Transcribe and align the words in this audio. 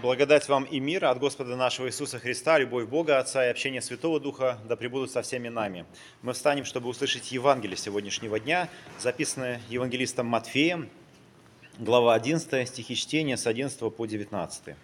Благодать 0.00 0.48
вам 0.48 0.62
и 0.62 0.78
мир 0.78 1.06
от 1.06 1.18
Господа 1.18 1.56
нашего 1.56 1.88
Иисуса 1.88 2.20
Христа, 2.20 2.56
любовь 2.56 2.86
Бога 2.86 3.18
Отца 3.18 3.44
и 3.44 3.50
общение 3.50 3.82
Святого 3.82 4.20
Духа 4.20 4.56
да 4.68 4.76
пребудут 4.76 5.10
со 5.10 5.22
всеми 5.22 5.48
нами. 5.48 5.86
Мы 6.22 6.34
встанем, 6.34 6.64
чтобы 6.64 6.88
услышать 6.88 7.32
Евангелие 7.32 7.76
сегодняшнего 7.76 8.38
дня, 8.38 8.68
записанное 9.00 9.60
евангелистом 9.68 10.24
Матфеем, 10.26 10.88
глава 11.80 12.14
11, 12.14 12.68
стихи 12.68 12.94
чтения 12.94 13.36
с 13.36 13.48
11 13.48 13.92
по 13.92 14.06
19. 14.06 14.76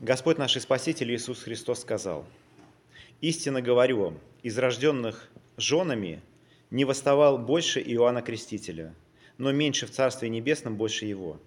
Господь 0.00 0.36
наш 0.36 0.56
и 0.56 0.60
Спаситель 0.60 1.10
Иисус 1.14 1.42
Христос 1.42 1.80
сказал, 1.80 2.26
«Истинно 3.22 3.62
говорю 3.62 4.02
вам, 4.02 4.18
из 4.42 4.58
рожденных 4.58 5.30
женами 5.56 6.20
не 6.70 6.84
восставал 6.84 7.38
больше 7.38 7.80
Иоанна 7.80 8.20
Крестителя, 8.20 8.94
но 9.40 9.52
меньше 9.52 9.86
в 9.86 9.90
Царстве 9.90 10.28
Небесном 10.28 10.76
больше 10.76 11.06
его. 11.06 11.40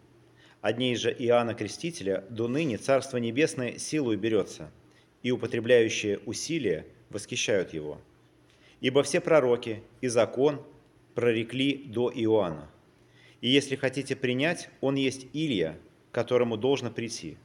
Одней 0.62 0.96
же 0.96 1.12
Иоанна 1.12 1.54
Крестителя 1.54 2.26
до 2.28 2.48
ныне 2.48 2.78
Царство 2.78 3.18
Небесное 3.18 3.78
силою 3.78 4.18
берется, 4.18 4.72
и 5.22 5.30
употребляющие 5.30 6.18
усилия 6.26 6.88
восхищают 7.12 7.72
его. 7.72 8.02
Ибо 8.82 9.04
все 9.04 9.22
пророки 9.22 9.84
и 10.02 10.08
закон 10.08 10.60
прорекли 11.14 11.84
до 11.86 12.12
Иоанна. 12.12 12.68
И 13.42 13.50
если 13.50 13.76
хотите 13.76 14.16
принять, 14.16 14.70
он 14.82 14.96
есть 14.96 15.28
Илья, 15.32 15.78
которому 16.12 16.58
должно 16.58 16.90
прийти. 16.90 17.38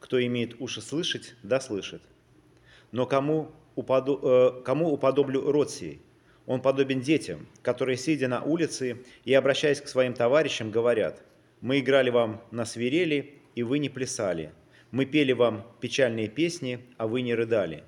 Кто 0.00 0.20
имеет 0.26 0.60
уши 0.60 0.80
слышать, 0.80 1.36
да 1.44 1.60
слышит. 1.60 2.02
Но 2.90 3.06
кому, 3.06 3.52
уподо... 3.76 4.18
Э, 4.58 4.62
кому 4.64 4.92
уподоблю 4.92 5.52
род 5.52 5.70
сей– 5.70 6.00
он 6.46 6.60
подобен 6.60 7.00
детям, 7.00 7.46
которые, 7.62 7.96
сидя 7.96 8.28
на 8.28 8.42
улице 8.42 8.98
и 9.24 9.32
обращаясь 9.34 9.80
к 9.80 9.88
своим 9.88 10.14
товарищам, 10.14 10.70
говорят, 10.70 11.22
«Мы 11.60 11.80
играли 11.80 12.10
вам 12.10 12.42
на 12.50 12.64
свирели, 12.64 13.34
и 13.54 13.62
вы 13.62 13.78
не 13.78 13.88
плясали. 13.88 14.52
Мы 14.90 15.06
пели 15.06 15.32
вам 15.32 15.66
печальные 15.80 16.28
песни, 16.28 16.80
а 16.98 17.06
вы 17.06 17.22
не 17.22 17.34
рыдали. 17.34 17.82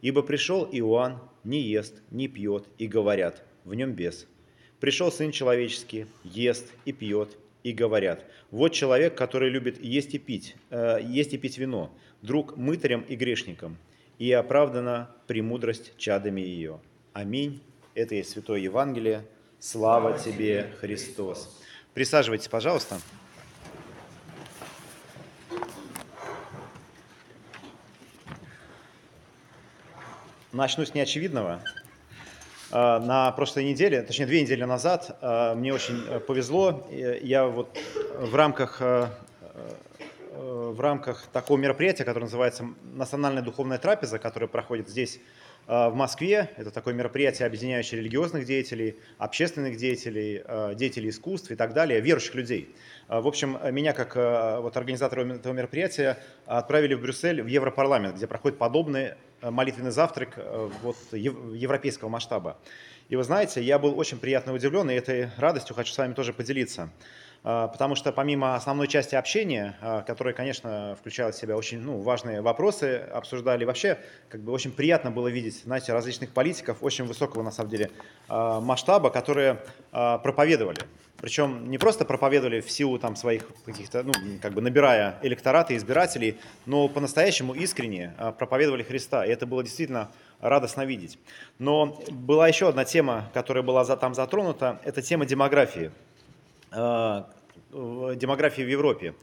Ибо 0.00 0.22
пришел 0.22 0.68
Иоанн, 0.72 1.20
не 1.44 1.60
ест, 1.60 2.02
не 2.10 2.28
пьет, 2.28 2.64
и 2.78 2.86
говорят, 2.86 3.44
в 3.64 3.74
нем 3.74 3.92
бес. 3.92 4.26
Пришел 4.80 5.10
Сын 5.10 5.32
Человеческий, 5.32 6.06
ест 6.24 6.72
и 6.84 6.92
пьет, 6.92 7.36
и 7.64 7.72
говорят, 7.72 8.24
вот 8.50 8.72
человек, 8.72 9.14
который 9.14 9.50
любит 9.50 9.82
есть 9.82 10.14
и 10.14 10.18
пить, 10.18 10.56
э, 10.70 10.98
есть 11.02 11.34
и 11.34 11.38
пить 11.38 11.58
вино, 11.58 11.92
друг 12.22 12.56
мытарям 12.56 13.02
и 13.02 13.16
грешникам, 13.16 13.76
и 14.18 14.30
оправдана 14.32 15.10
премудрость 15.26 15.92
чадами 15.98 16.40
ее. 16.40 16.80
Аминь. 17.12 17.60
Это 17.98 18.14
есть 18.14 18.30
Святое 18.30 18.60
Евангелие. 18.60 19.24
Слава 19.58 20.16
тебе, 20.16 20.72
Христос. 20.78 21.60
Присаживайтесь, 21.94 22.46
пожалуйста. 22.46 23.00
Начну 30.52 30.86
с 30.86 30.94
неочевидного. 30.94 31.60
А, 32.70 33.00
на 33.00 33.32
прошлой 33.32 33.64
неделе, 33.64 34.00
точнее 34.02 34.26
две 34.26 34.42
недели 34.42 34.62
назад, 34.62 35.18
а, 35.20 35.56
мне 35.56 35.74
очень 35.74 36.00
э, 36.06 36.20
повезло. 36.20 36.86
Я 36.92 37.46
вот 37.46 37.76
в 38.14 38.32
рамках, 38.32 38.76
э, 38.80 39.08
э, 39.40 40.70
в 40.70 40.80
рамках 40.80 41.26
такого 41.32 41.58
мероприятия, 41.58 42.04
которое 42.04 42.26
называется 42.26 42.64
«Национальная 42.94 43.42
духовная 43.42 43.78
трапеза», 43.78 44.20
которая 44.20 44.48
проходит 44.48 44.88
здесь, 44.88 45.18
Э, 45.18 45.37
в 45.68 45.94
Москве. 45.94 46.50
Это 46.56 46.70
такое 46.70 46.94
мероприятие, 46.94 47.46
объединяющее 47.46 48.00
религиозных 48.00 48.46
деятелей, 48.46 48.96
общественных 49.18 49.76
деятелей, 49.76 50.42
э, 50.42 50.72
деятелей 50.74 51.10
искусств 51.10 51.50
и 51.50 51.56
так 51.56 51.74
далее, 51.74 52.00
верующих 52.00 52.34
людей. 52.34 52.74
Э, 53.08 53.20
в 53.20 53.26
общем, 53.26 53.58
меня 53.70 53.92
как 53.92 54.16
вот, 54.62 54.76
организатора 54.78 55.26
этого 55.34 55.52
мероприятия 55.52 56.18
отправили 56.46 56.94
в 56.94 57.02
Брюссель, 57.02 57.42
в 57.42 57.46
Европарламент, 57.46 58.16
где 58.16 58.26
проходит 58.26 58.58
подобный 58.58 59.14
молитвенный 59.42 59.92
завтрак 59.92 60.36
вот, 60.82 60.96
европейского 61.12 62.08
масштаба. 62.08 62.58
И 63.08 63.16
вы 63.16 63.22
знаете, 63.22 63.62
я 63.62 63.78
был 63.78 63.98
очень 63.98 64.18
приятно 64.18 64.52
удивлен, 64.52 64.90
и 64.90 64.94
этой 64.94 65.30
радостью 65.36 65.76
хочу 65.76 65.92
с 65.92 65.98
вами 65.98 66.14
тоже 66.14 66.32
поделиться. 66.32 66.90
А, 67.50 67.66
потому 67.66 67.94
что 67.94 68.12
помимо 68.12 68.56
основной 68.56 68.88
части 68.88 69.14
общения, 69.14 69.74
а, 69.80 70.02
которая, 70.02 70.34
конечно, 70.34 70.94
включала 71.00 71.32
в 71.32 71.34
себя 71.34 71.56
очень 71.56 71.80
ну, 71.80 71.98
важные 72.02 72.42
вопросы, 72.42 72.96
обсуждали 73.10 73.64
вообще, 73.64 73.98
как 74.28 74.42
бы 74.42 74.52
очень 74.52 74.70
приятно 74.70 75.10
было 75.10 75.28
видеть, 75.28 75.62
знаете, 75.62 75.94
различных 75.94 76.34
политиков 76.34 76.76
очень 76.82 77.06
высокого, 77.06 77.42
на 77.42 77.50
самом 77.50 77.70
деле, 77.70 77.90
а, 78.28 78.60
масштаба, 78.60 79.08
которые 79.08 79.62
проповедовали. 79.90 80.80
Причем 81.16 81.70
не 81.70 81.78
просто 81.78 82.04
проповедовали 82.04 82.60
в 82.60 82.70
силу 82.70 82.98
там 82.98 83.16
своих 83.16 83.48
каких-то, 83.64 84.02
ну, 84.02 84.12
как 84.42 84.52
бы 84.52 84.60
набирая 84.60 85.18
электораты, 85.22 85.74
избирателей, 85.74 86.36
но 86.66 86.86
по-настоящему 86.88 87.54
искренне 87.54 88.12
проповедовали 88.38 88.82
Христа. 88.82 89.24
И 89.24 89.30
это 89.30 89.46
было 89.46 89.64
действительно 89.64 90.10
радостно 90.40 90.84
видеть. 90.84 91.18
Но 91.58 91.98
была 92.10 92.46
еще 92.46 92.68
одна 92.68 92.84
тема, 92.84 93.30
которая 93.32 93.64
была 93.64 93.84
там 93.96 94.14
затронута, 94.14 94.78
это 94.84 95.00
тема 95.00 95.24
демографии. 95.24 95.90
Э, 97.70 98.14
демографии 98.16 98.62
в 98.62 98.68
Европе. 98.68 99.14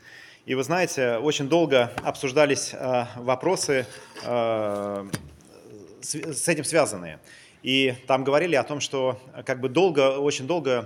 И 0.46 0.54
вы 0.54 0.64
знаете, 0.64 1.18
очень 1.18 1.50
долго 1.50 1.92
обсуждались 2.04 2.74
э, 2.74 3.06
вопросы 3.16 3.88
э, 4.24 5.10
с 6.02 6.48
этим 6.48 6.64
связанные. 6.64 7.20
И 7.64 7.96
там 8.06 8.24
говорили 8.24 8.56
о 8.56 8.64
том, 8.64 8.82
что 8.82 9.20
как 9.48 9.60
бы 9.60 9.70
долго, 9.70 10.20
очень 10.20 10.46
долго 10.46 10.86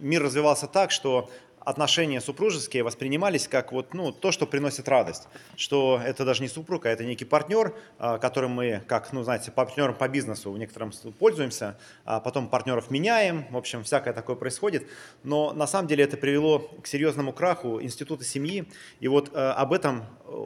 мир 0.00 0.20
развивался 0.24 0.66
так, 0.66 0.90
что 0.90 1.30
отношения 1.66 2.20
супружеские 2.20 2.84
воспринимались 2.84 3.48
как 3.48 3.72
вот, 3.72 3.92
ну, 3.92 4.12
то, 4.12 4.30
что 4.30 4.46
приносит 4.46 4.88
радость. 4.88 5.26
Что 5.56 6.00
это 6.02 6.24
даже 6.24 6.40
не 6.42 6.48
супруг, 6.48 6.86
а 6.86 6.90
это 6.90 7.04
некий 7.04 7.24
партнер, 7.24 7.74
а, 7.98 8.18
которым 8.18 8.52
мы, 8.52 8.84
как, 8.86 9.12
ну, 9.12 9.24
знаете, 9.24 9.50
партнером 9.50 9.96
по 9.96 10.08
бизнесу 10.08 10.52
в 10.52 10.58
некотором 10.58 10.92
пользуемся, 11.18 11.76
а 12.04 12.20
потом 12.20 12.48
партнеров 12.48 12.92
меняем, 12.92 13.46
в 13.50 13.56
общем, 13.56 13.82
всякое 13.82 14.14
такое 14.14 14.36
происходит. 14.36 14.86
Но 15.24 15.52
на 15.52 15.66
самом 15.66 15.88
деле 15.88 16.04
это 16.04 16.16
привело 16.16 16.60
к 16.60 16.86
серьезному 16.86 17.32
краху 17.32 17.82
института 17.82 18.22
семьи. 18.22 18.68
И 19.00 19.08
вот 19.08 19.34
э, 19.34 19.36
об 19.36 19.72
этом 19.72 20.04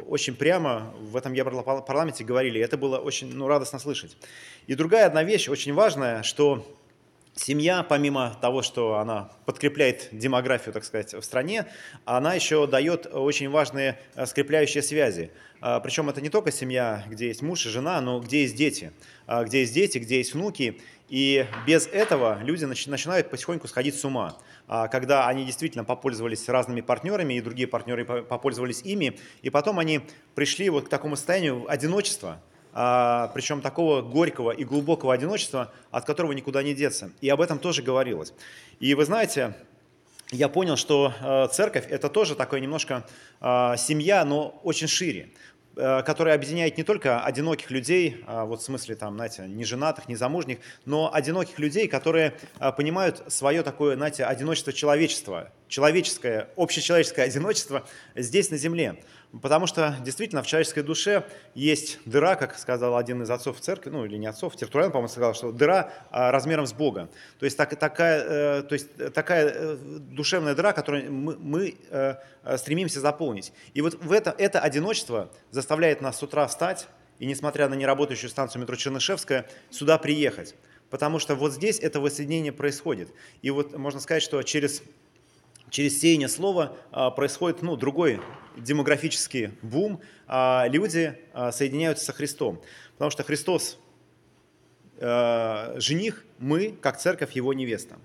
очень 0.09 0.35
прямо 0.35 0.95
в 1.01 1.17
этом 1.17 1.35
Европарламенте 1.35 2.25
говорили. 2.25 2.63
Это 2.63 2.79
было 2.79 2.97
очень 2.97 3.31
ну, 3.35 3.47
радостно 3.47 3.79
слышать. 3.79 4.17
И 4.67 4.75
другая 4.75 5.07
одна 5.07 5.23
вещь, 5.23 5.51
очень 5.51 5.75
важная, 5.75 6.23
что 6.23 6.65
Семья, 7.35 7.83
помимо 7.83 8.37
того, 8.41 8.61
что 8.61 8.97
она 8.97 9.31
подкрепляет 9.47 10.09
демографию, 10.13 10.73
так 10.73 10.85
сказать, 10.85 11.15
в 11.15 11.23
стране, 11.23 11.67
она 12.05 12.35
еще 12.35 12.67
дает 12.67 13.07
очень 13.07 13.49
важные 13.49 13.99
э, 14.15 14.27
скрепляющие 14.27 14.83
связи. 14.83 15.31
А, 15.61 15.79
Причем 15.81 16.09
это 16.11 16.21
не 16.21 16.29
только 16.29 16.51
семья, 16.51 17.05
где 17.09 17.29
есть 17.29 17.43
муж 17.43 17.65
и 17.67 17.69
жена, 17.69 18.01
но 18.01 18.21
где 18.21 18.43
есть 18.43 18.57
дети. 18.57 18.93
А, 19.27 19.45
где 19.45 19.61
есть 19.61 19.73
дети, 19.73 19.99
где 19.99 20.19
есть 20.19 20.35
внуки. 20.35 20.81
И 21.09 21.47
без 21.67 21.87
этого 21.87 22.41
люди 22.43 22.65
начинают 22.65 23.31
потихоньку 23.31 23.69
сходить 23.69 23.95
с 23.95 24.05
ума. 24.05 24.37
А, 24.67 24.89
когда 24.89 25.29
они 25.29 25.45
действительно 25.45 25.85
попользовались 25.85 26.49
разными 26.49 26.81
партнерами, 26.81 27.35
и 27.35 27.41
другие 27.41 27.69
партнеры 27.69 28.05
попользовались 28.05 28.83
ими, 28.83 29.19
и 29.43 29.51
потом 29.51 29.79
они 29.79 30.01
пришли 30.35 30.69
вот 30.69 30.87
к 30.87 30.89
такому 30.89 31.17
состоянию 31.17 31.65
одиночества, 31.69 32.41
причем 32.73 33.61
такого 33.61 34.03
горького 34.03 34.53
и 34.53 34.65
глубокого 34.65 35.13
одиночества, 35.13 35.73
от 35.91 36.05
которого 36.05 36.33
никуда 36.33 36.63
не 36.63 36.75
деться. 36.75 37.11
И 37.21 37.29
об 37.29 37.41
этом 37.41 37.59
тоже 37.59 37.83
говорилось. 37.83 38.33
И 38.79 38.95
вы 38.95 39.05
знаете, 39.05 39.55
я 40.33 40.49
понял, 40.49 40.77
что 40.77 41.13
э, 41.21 41.49
церковь– 41.51 41.87
это 41.91 42.09
тоже 42.09 42.37
такое 42.37 42.61
немножко 42.61 43.05
э, 43.41 43.75
семья, 43.77 44.25
но 44.25 44.61
очень 44.63 44.87
шире 44.87 45.31
э, 45.77 46.03
которая 46.05 46.37
объединяет 46.37 46.79
не 46.79 46.85
только 46.85 47.25
одиноких 47.25 47.73
людей, 47.73 48.23
а 48.29 48.45
вот 48.45 48.61
в 48.61 48.65
смысле 48.65 48.95
там, 48.95 49.17
знаете, 49.17 49.49
не 49.49 49.65
женатых, 49.65 50.09
не 50.09 50.15
замужних, 50.15 50.59
но 50.85 51.13
одиноких 51.13 51.59
людей, 51.59 51.89
которые 51.89 52.35
понимают 52.77 53.25
свое 53.27 53.65
такое, 53.65 53.97
знаете, 53.97 54.25
одиночество 54.25 54.73
человечества, 54.73 55.51
человеческое, 55.67 56.49
общечеловеческое 56.57 57.25
одиночество 57.25 57.85
здесь 58.15 58.51
на 58.51 58.57
земле. 58.57 59.03
Потому 59.43 59.69
что 59.69 59.97
действительно 60.01 60.43
в 60.43 60.47
человеческой 60.47 60.83
душе 60.83 61.25
есть 61.55 62.01
дыра, 62.05 62.35
как 62.35 62.59
сказал 62.59 62.97
один 62.97 63.23
из 63.23 63.31
отцов 63.31 63.61
церкви, 63.61 63.91
ну 63.91 64.05
или 64.05 64.17
не 64.17 64.27
отцов, 64.27 64.57
Тертулян, 64.57 64.91
по-моему, 64.91 65.09
сказал, 65.09 65.35
что 65.35 65.53
дыра 65.53 65.93
а, 66.11 66.33
размером 66.33 66.67
с 66.67 66.73
Бога. 66.73 67.09
То 67.39 67.45
есть, 67.45 67.57
так, 67.57 67.79
такая, 67.79 68.25
э, 68.59 68.63
то 68.63 68.73
есть 68.73 69.13
такая 69.15 69.49
э, 69.55 69.77
душевная 69.77 70.57
дыра, 70.57 70.73
которую 70.73 71.13
мы, 71.13 71.37
мы 71.37 71.77
э, 71.91 72.17
стремимся 72.57 72.99
заполнить. 72.99 73.53
И 73.73 73.83
вот 73.83 73.95
в 74.03 74.11
это, 74.11 74.35
это 74.37 74.59
одиночество 74.59 75.31
заставляет 75.53 76.01
нас 76.01 76.19
с 76.19 76.23
утра 76.25 76.49
встать 76.49 76.89
и, 77.21 77.27
несмотря 77.27 77.69
на 77.69 77.75
неработающую 77.75 78.31
станцию 78.31 78.63
метро 78.63 78.75
Чернышевская, 78.75 79.47
сюда 79.71 79.97
приехать. 79.99 80.57
Потому 80.91 81.21
что 81.21 81.37
вот 81.37 81.53
здесь 81.53 81.79
это 81.79 82.01
воссоединение 82.01 82.53
происходит. 82.53 83.13
И 83.43 83.51
вот 83.51 83.77
можно 83.77 84.01
сказать, 84.01 84.25
что 84.25 84.43
через 84.43 84.83
через 85.71 86.01
сеяние 86.01 86.29
слова 86.29 86.77
а, 86.91 87.11
происходит 87.11 87.63
ну, 87.63 87.77
другой 87.77 88.21
демографический 88.57 89.53
бум. 89.63 90.01
А, 90.27 90.67
люди 90.69 91.19
а, 91.33 91.53
соединяются 91.53 92.05
со 92.05 92.13
Христом, 92.13 92.61
потому 92.93 93.11
что 93.11 93.23
Христос 93.23 93.79
жених, 95.03 96.27
мы, 96.39 96.77
как 96.79 96.99
церковь, 96.99 97.33
его 97.33 97.55
невеста. 97.55 97.97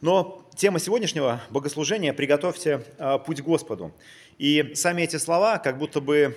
Но 0.00 0.44
тема 0.56 0.80
сегодняшнего 0.80 1.40
богослужения 1.50 2.12
«Приготовьте 2.12 2.84
путь 3.24 3.40
Господу». 3.40 3.94
И 4.38 4.72
сами 4.74 5.02
эти 5.02 5.14
слова 5.14 5.58
как 5.58 5.78
будто 5.78 6.00
бы 6.00 6.36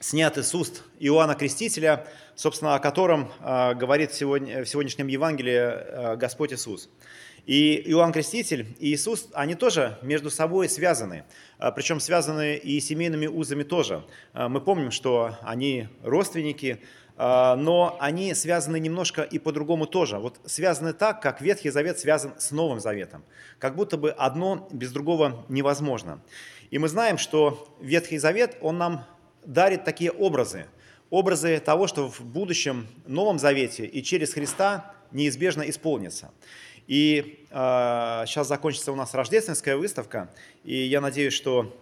сняты 0.00 0.42
с 0.42 0.54
уст 0.54 0.82
Иоанна 0.98 1.34
Крестителя, 1.34 2.06
собственно, 2.34 2.74
о 2.74 2.78
котором 2.78 3.32
говорит 3.40 4.12
сегодня, 4.12 4.62
в 4.64 4.68
сегодняшнем 4.68 5.06
Евангелии 5.06 6.16
Господь 6.16 6.52
Иисус. 6.52 6.90
И 7.46 7.82
Иоанн 7.86 8.12
Креститель 8.12 8.66
и 8.78 8.92
Иисус, 8.92 9.28
они 9.32 9.54
тоже 9.54 9.98
между 10.02 10.30
собой 10.30 10.68
связаны, 10.68 11.24
причем 11.74 12.00
связаны 12.00 12.56
и 12.56 12.80
семейными 12.80 13.26
узами 13.26 13.62
тоже. 13.62 14.04
Мы 14.34 14.60
помним, 14.60 14.90
что 14.90 15.36
они 15.42 15.88
родственники, 16.02 16.80
а, 17.22 17.54
но 17.54 17.98
они 18.00 18.32
связаны 18.32 18.80
немножко 18.80 19.20
и 19.20 19.38
по-другому 19.38 19.86
тоже. 19.86 20.16
Вот 20.16 20.40
связаны 20.46 20.94
так, 20.94 21.20
как 21.20 21.42
Ветхий 21.42 21.68
Завет 21.68 21.98
связан 21.98 22.32
с 22.38 22.50
Новым 22.50 22.80
Заветом. 22.80 23.24
Как 23.58 23.76
будто 23.76 23.98
бы 23.98 24.10
одно 24.10 24.66
без 24.72 24.90
другого 24.90 25.44
невозможно. 25.50 26.22
И 26.70 26.78
мы 26.78 26.88
знаем, 26.88 27.18
что 27.18 27.76
Ветхий 27.78 28.16
Завет, 28.16 28.56
он 28.62 28.78
нам 28.78 29.04
дарит 29.44 29.84
такие 29.84 30.10
образы. 30.10 30.64
Образы 31.10 31.60
того, 31.60 31.88
что 31.88 32.08
в 32.08 32.22
будущем 32.22 32.86
Новом 33.06 33.38
Завете 33.38 33.84
и 33.84 34.02
через 34.02 34.32
Христа 34.32 34.94
неизбежно 35.12 35.68
исполнится. 35.68 36.30
И 36.90 37.20
э, 37.20 37.46
а, 37.52 38.24
сейчас 38.26 38.48
закончится 38.48 38.90
у 38.90 38.96
нас 38.96 39.14
рождественская 39.14 39.76
выставка, 39.76 40.28
и 40.64 40.74
я 40.74 41.00
надеюсь, 41.00 41.32
что 41.32 41.72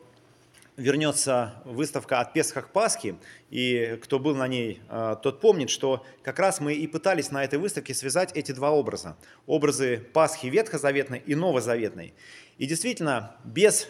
вернется 0.77 1.55
выставка 1.65 2.21
от 2.21 2.35
Песха 2.35 2.61
к 2.61 2.73
Пасхе, 2.73 3.17
и 3.49 3.99
кто 4.03 4.19
был 4.19 4.37
на 4.37 4.47
ней, 4.47 4.83
а, 4.91 5.17
тот 5.17 5.41
помнит, 5.41 5.71
что 5.71 6.05
как 6.23 6.39
раз 6.39 6.61
мы 6.61 6.75
и 6.75 6.87
пытались 6.87 7.31
на 7.31 7.43
этой 7.43 7.59
выставке 7.59 7.95
связать 7.95 8.33
эти 8.37 8.53
два 8.53 8.71
образа. 8.71 9.17
Образы 9.47 9.97
Пасхи 10.13 10.49
ветхозаветной 10.49 11.23
и 11.25 11.35
новозаветной. 11.35 12.13
И 12.59 12.67
действительно, 12.67 13.35
без 13.45 13.89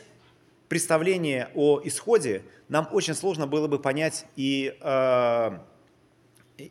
представления 0.69 1.51
о 1.57 1.81
исходе 1.83 2.43
нам 2.69 2.89
очень 2.93 3.15
сложно 3.15 3.49
было 3.49 3.67
бы 3.67 3.81
понять 3.81 4.25
и 4.37 4.73
э, 4.81 5.59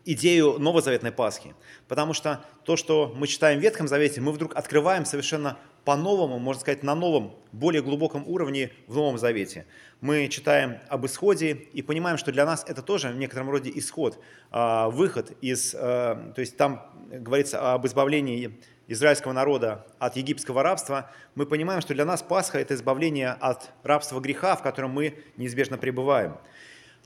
идею 0.06 0.60
новозаветной 0.60 1.12
Пасхи. 1.12 1.56
Потому 1.88 2.14
что 2.14 2.44
то, 2.64 2.76
что 2.76 3.14
мы 3.16 3.28
читаем 3.28 3.60
в 3.60 3.62
Ветхом 3.62 3.88
Завете, 3.88 4.22
мы 4.22 4.32
вдруг 4.32 4.56
открываем 4.56 5.06
совершенно 5.06 5.58
по-новому, 5.86 6.38
можно 6.38 6.60
сказать, 6.60 6.84
на 6.84 6.96
новом, 6.96 7.34
более 7.54 7.82
глубоком 7.82 8.28
уровне 8.28 8.74
в 8.88 8.96
Новом 8.96 9.18
Завете. 9.18 9.66
Мы 10.02 10.28
читаем 10.28 10.80
об 10.90 11.06
исходе 11.06 11.52
и 11.52 11.82
понимаем, 11.82 12.18
что 12.18 12.34
для 12.34 12.46
нас 12.46 12.66
это 12.68 12.82
тоже 12.82 13.08
в 13.08 13.16
некотором 13.16 13.50
роде 13.50 13.72
исход, 13.74 14.22
а, 14.52 14.90
выход 14.90 15.32
из... 15.42 15.74
А, 15.74 16.34
то 16.36 16.42
есть 16.42 16.58
там 16.58 16.92
говорится 17.10 17.74
об 17.74 17.88
избавлении 17.88 18.60
израильского 18.88 19.32
народа 19.34 19.88
от 19.98 20.18
египетского 20.18 20.64
рабства, 20.64 21.10
мы 21.36 21.46
понимаем, 21.46 21.82
что 21.82 21.94
для 21.94 22.06
нас 22.06 22.22
Пасха– 22.22 22.60
это 22.60 22.74
избавление 22.74 23.32
от 23.32 23.70
рабства 23.84 24.20
греха, 24.20 24.56
в 24.56 24.64
котором 24.64 24.92
мы 24.92 25.20
неизбежно 25.38 25.78
пребываем. 25.78 26.38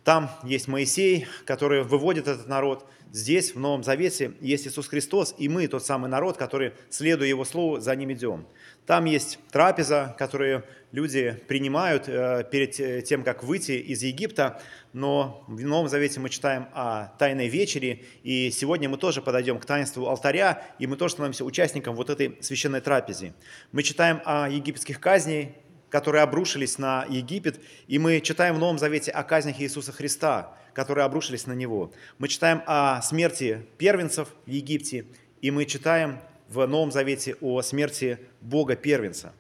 Там 0.04 0.32
есть 0.44 0.68
Моисей, 0.68 1.28
который 1.46 1.84
выводит 1.84 2.28
этот 2.28 2.48
народ. 2.48 2.88
Здесь, 3.12 3.54
в 3.54 3.60
Новом 3.60 3.84
Завете, 3.84 4.34
есть 4.40 4.66
Иисус 4.66 4.88
Христос, 4.88 5.36
и 5.38 5.50
мы 5.50 5.68
тот 5.68 5.86
самый 5.86 6.10
народ, 6.10 6.38
который, 6.38 6.72
следуя 6.90 7.28
Его 7.28 7.44
Слову, 7.44 7.80
за 7.80 7.96
ним 7.96 8.12
идем. 8.14 8.48
Там 8.86 9.06
есть 9.06 9.38
трапеза, 9.52 10.16
которую 10.18 10.64
люди 10.92 11.40
принимают 11.48 12.08
э, 12.08 12.44
перед 12.50 12.80
э, 12.80 13.02
тем, 13.02 13.24
как 13.24 13.44
выйти 13.44 13.74
из 13.74 14.02
Египта, 14.02 14.62
но 14.94 15.44
в 15.48 15.62
Новом 15.62 15.88
Завете 15.88 16.20
мы 16.20 16.30
читаем 16.30 16.68
о 16.74 17.08
Тайной 17.20 17.48
вечере, 17.48 18.04
и 18.24 18.50
сегодня 18.50 18.90
мы 18.90 18.98
тоже 18.98 19.22
подойдем 19.22 19.60
к 19.60 19.66
таинству 19.66 20.08
алтаря, 20.08 20.64
и 20.80 20.88
мы 20.88 20.96
тоже 20.96 21.14
становимся 21.14 21.46
участником 21.46 21.96
вот 21.96 22.10
этой 22.10 22.38
священной 22.42 22.82
трапезе. 22.82 23.34
Мы 23.72 23.84
читаем 23.84 24.22
о 24.26 24.50
египетских 24.50 25.00
казнях, 25.00 25.50
которые 25.92 26.24
обрушились 26.24 26.80
на 26.80 27.06
Египет, 27.10 27.60
и 27.88 28.00
мы 28.00 28.22
читаем 28.22 28.56
в 28.56 28.60
Новом 28.60 28.80
Завете 28.80 29.12
о 29.12 29.24
казнях 29.24 29.60
Иисуса 29.60 29.92
Христа, 29.92 30.58
которые 30.74 31.06
обрушились 31.06 31.46
на 31.46 31.54
Него. 31.54 31.92
Мы 32.18 32.30
читаем 32.30 32.64
о 32.66 33.02
смерти 33.02 33.68
первенцев 33.78 34.30
в 34.46 34.50
Египте, 34.50 35.06
и 35.42 35.52
мы 35.52 35.66
читаем 35.66 36.20
в 36.48 36.66
Новом 36.66 36.92
Завете 36.92 37.36
о 37.42 37.62
смерти 37.62 38.20
Бога 38.40 38.76
первенца. 38.76 39.34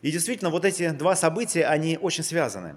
И 0.00 0.10
действительно, 0.10 0.50
вот 0.50 0.64
эти 0.64 0.90
два 0.90 1.14
события, 1.16 1.66
они 1.66 1.98
очень 2.00 2.24
связаны. 2.24 2.76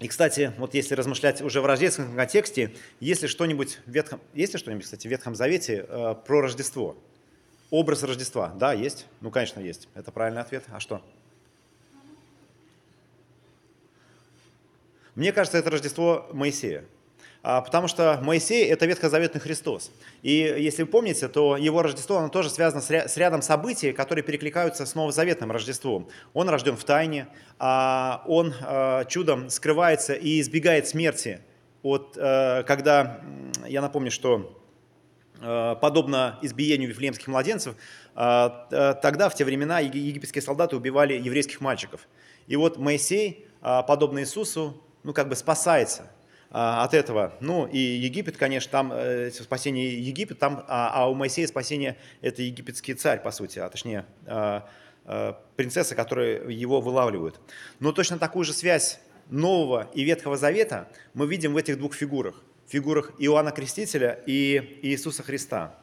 И, 0.00 0.08
кстати, 0.08 0.52
вот 0.58 0.74
если 0.74 0.94
размышлять 0.94 1.40
уже 1.40 1.60
в 1.60 1.66
рождественском 1.66 2.16
контексте, 2.16 2.74
есть 2.98 3.22
ли 3.22 3.28
что-нибудь 3.28 3.78
в 3.86 3.90
Ветхом, 3.90 4.20
есть 4.34 4.52
ли 4.52 4.58
что-нибудь, 4.58 4.84
кстати, 4.84 5.06
в 5.06 5.10
Ветхом 5.10 5.36
Завете 5.36 5.86
э, 5.88 6.14
про 6.26 6.40
Рождество? 6.40 6.96
Образ 7.70 8.02
Рождества, 8.02 8.52
да, 8.56 8.72
есть? 8.72 9.06
Ну, 9.20 9.30
конечно, 9.30 9.60
есть. 9.60 9.88
Это 9.94 10.10
правильный 10.10 10.42
ответ. 10.42 10.64
А 10.68 10.80
что? 10.80 11.00
Мне 15.14 15.32
кажется, 15.32 15.58
это 15.58 15.70
Рождество 15.70 16.28
Моисея. 16.32 16.84
А, 17.42 17.60
потому 17.60 17.88
что 17.88 18.18
Моисей– 18.22 18.64
это 18.70 18.86
ветхозаветный 18.86 19.40
Христос. 19.40 19.90
И 20.22 20.32
если 20.32 20.82
вы 20.82 20.88
помните, 20.88 21.28
то 21.28 21.56
его 21.56 21.82
Рождество, 21.82 22.16
оно 22.16 22.30
тоже 22.30 22.48
связано 22.48 22.80
с 22.80 23.16
рядом 23.16 23.42
событий, 23.42 23.92
которые 23.92 24.24
перекликаются 24.24 24.86
с 24.86 24.94
новозаветным 24.94 25.52
Рождеством. 25.52 26.08
Он 26.32 26.48
рожден 26.48 26.76
в 26.76 26.84
тайне, 26.84 27.28
а 27.58 28.24
он 28.26 28.54
а, 28.62 29.04
чудом 29.04 29.50
скрывается 29.50 30.14
и 30.14 30.40
избегает 30.40 30.88
смерти. 30.88 31.40
Вот 31.82 32.14
когда, 32.14 33.20
я 33.66 33.82
напомню, 33.82 34.10
что 34.10 34.58
подобно 35.38 36.38
избиению 36.40 36.88
вифлеемских 36.88 37.26
младенцев, 37.28 37.74
тогда, 38.14 39.28
в 39.28 39.34
те 39.34 39.44
времена, 39.44 39.80
египетские 39.80 40.40
солдаты 40.40 40.76
убивали 40.76 41.12
еврейских 41.12 41.60
мальчиков. 41.60 42.08
И 42.46 42.56
вот 42.56 42.78
Моисей, 42.78 43.46
подобно 43.60 44.20
Иисусу, 44.20 44.82
ну, 45.04 45.12
как 45.12 45.28
бы 45.28 45.36
спасается 45.36 46.10
а, 46.50 46.82
от 46.82 46.94
этого. 46.94 47.34
Ну, 47.40 47.66
и 47.66 47.78
Египет, 47.78 48.36
конечно, 48.36 48.70
там 48.70 48.92
э, 48.92 49.30
спасение 49.30 50.00
Египет, 50.00 50.38
там, 50.38 50.64
а, 50.66 50.90
а 50.94 51.10
у 51.10 51.14
Моисея 51.14 51.46
спасение– 51.46 51.96
это 52.22 52.42
египетский 52.42 52.94
царь, 52.94 53.20
по 53.22 53.30
сути, 53.30 53.58
а 53.58 53.68
точнее, 53.68 54.06
а, 54.26 54.68
а, 55.04 55.38
принцесса, 55.56 55.94
которые 55.94 56.52
его 56.56 56.80
вылавливают. 56.80 57.38
Но 57.80 57.92
точно 57.92 58.18
такую 58.18 58.44
же 58.44 58.52
связь 58.52 58.98
Нового 59.28 59.90
и 59.94 60.02
Ветхого 60.04 60.36
Завета 60.36 60.88
мы 61.12 61.26
видим 61.26 61.52
в 61.52 61.56
этих 61.56 61.78
двух 61.78 61.94
фигурах. 61.94 62.42
фигурах 62.66 63.12
Иоанна 63.18 63.52
Крестителя 63.52 64.18
и 64.26 64.80
Иисуса 64.82 65.22
Христа. 65.22 65.74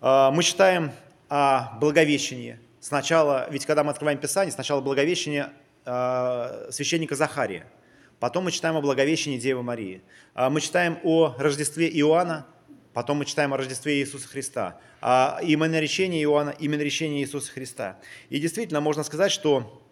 Мы 0.00 0.42
читаем 0.42 0.92
о 1.28 1.78
Благовещении. 1.80 2.58
Сначала, 2.80 3.48
ведь 3.50 3.66
когда 3.66 3.82
мы 3.82 3.90
открываем 3.90 4.18
Писание, 4.18 4.52
сначала 4.52 4.80
Благовещение 4.80 5.50
священника 5.84 7.16
Захария– 7.16 7.66
Потом 8.18 8.44
мы 8.44 8.50
читаем 8.50 8.76
о 8.76 8.80
Благовещении 8.80 9.38
Девы 9.38 9.62
Марии. 9.62 10.00
А, 10.34 10.48
мы 10.48 10.62
читаем 10.62 10.98
о 11.02 11.34
Рождестве 11.38 11.88
Иоанна, 12.00 12.46
потом 12.94 13.18
мы 13.18 13.26
читаем 13.26 13.52
о 13.52 13.58
Рождестве 13.58 13.98
Иисуса 14.00 14.26
Христа. 14.26 14.80
А 15.02 15.38
именно 15.42 15.78
речение 15.78 16.22
Иоанна, 16.22 16.54
именно 16.58 16.80
речение 16.80 17.22
Иисуса 17.22 17.52
Христа. 17.52 17.98
И 18.30 18.38
действительно, 18.40 18.80
можно 18.80 19.02
сказать, 19.02 19.30
что 19.30 19.82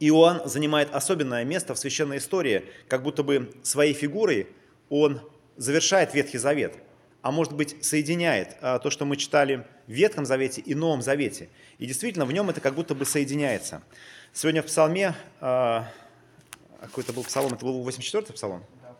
Иоанн 0.00 0.46
занимает 0.46 0.94
особенное 0.94 1.44
место 1.44 1.74
в 1.74 1.78
священной 1.78 2.18
истории, 2.18 2.66
как 2.88 3.02
будто 3.02 3.22
бы 3.22 3.50
своей 3.62 3.94
фигурой 3.94 4.48
он 4.90 5.22
завершает 5.56 6.12
Ветхий 6.12 6.36
Завет, 6.36 6.74
а 7.22 7.32
может 7.32 7.54
быть 7.54 7.82
соединяет 7.82 8.58
а, 8.60 8.78
то, 8.78 8.90
что 8.90 9.06
мы 9.06 9.16
читали 9.16 9.66
в 9.86 9.92
Ветхом 9.92 10.26
Завете 10.26 10.60
и 10.60 10.74
Новом 10.74 11.00
Завете. 11.00 11.48
И 11.78 11.86
действительно, 11.86 12.26
в 12.26 12.32
нем 12.32 12.50
это 12.50 12.60
как 12.60 12.74
будто 12.74 12.94
бы 12.94 13.06
соединяется. 13.06 13.82
Сегодня 14.34 14.62
в 14.62 14.66
Псалме 14.66 15.14
а, 16.80 16.86
какой-то 16.86 17.12
был 17.12 17.24
псалом, 17.24 17.54
это 17.54 17.64
был 17.64 17.86
84-й 17.88 18.32
псалом? 18.32 18.64
Да. 18.82 18.96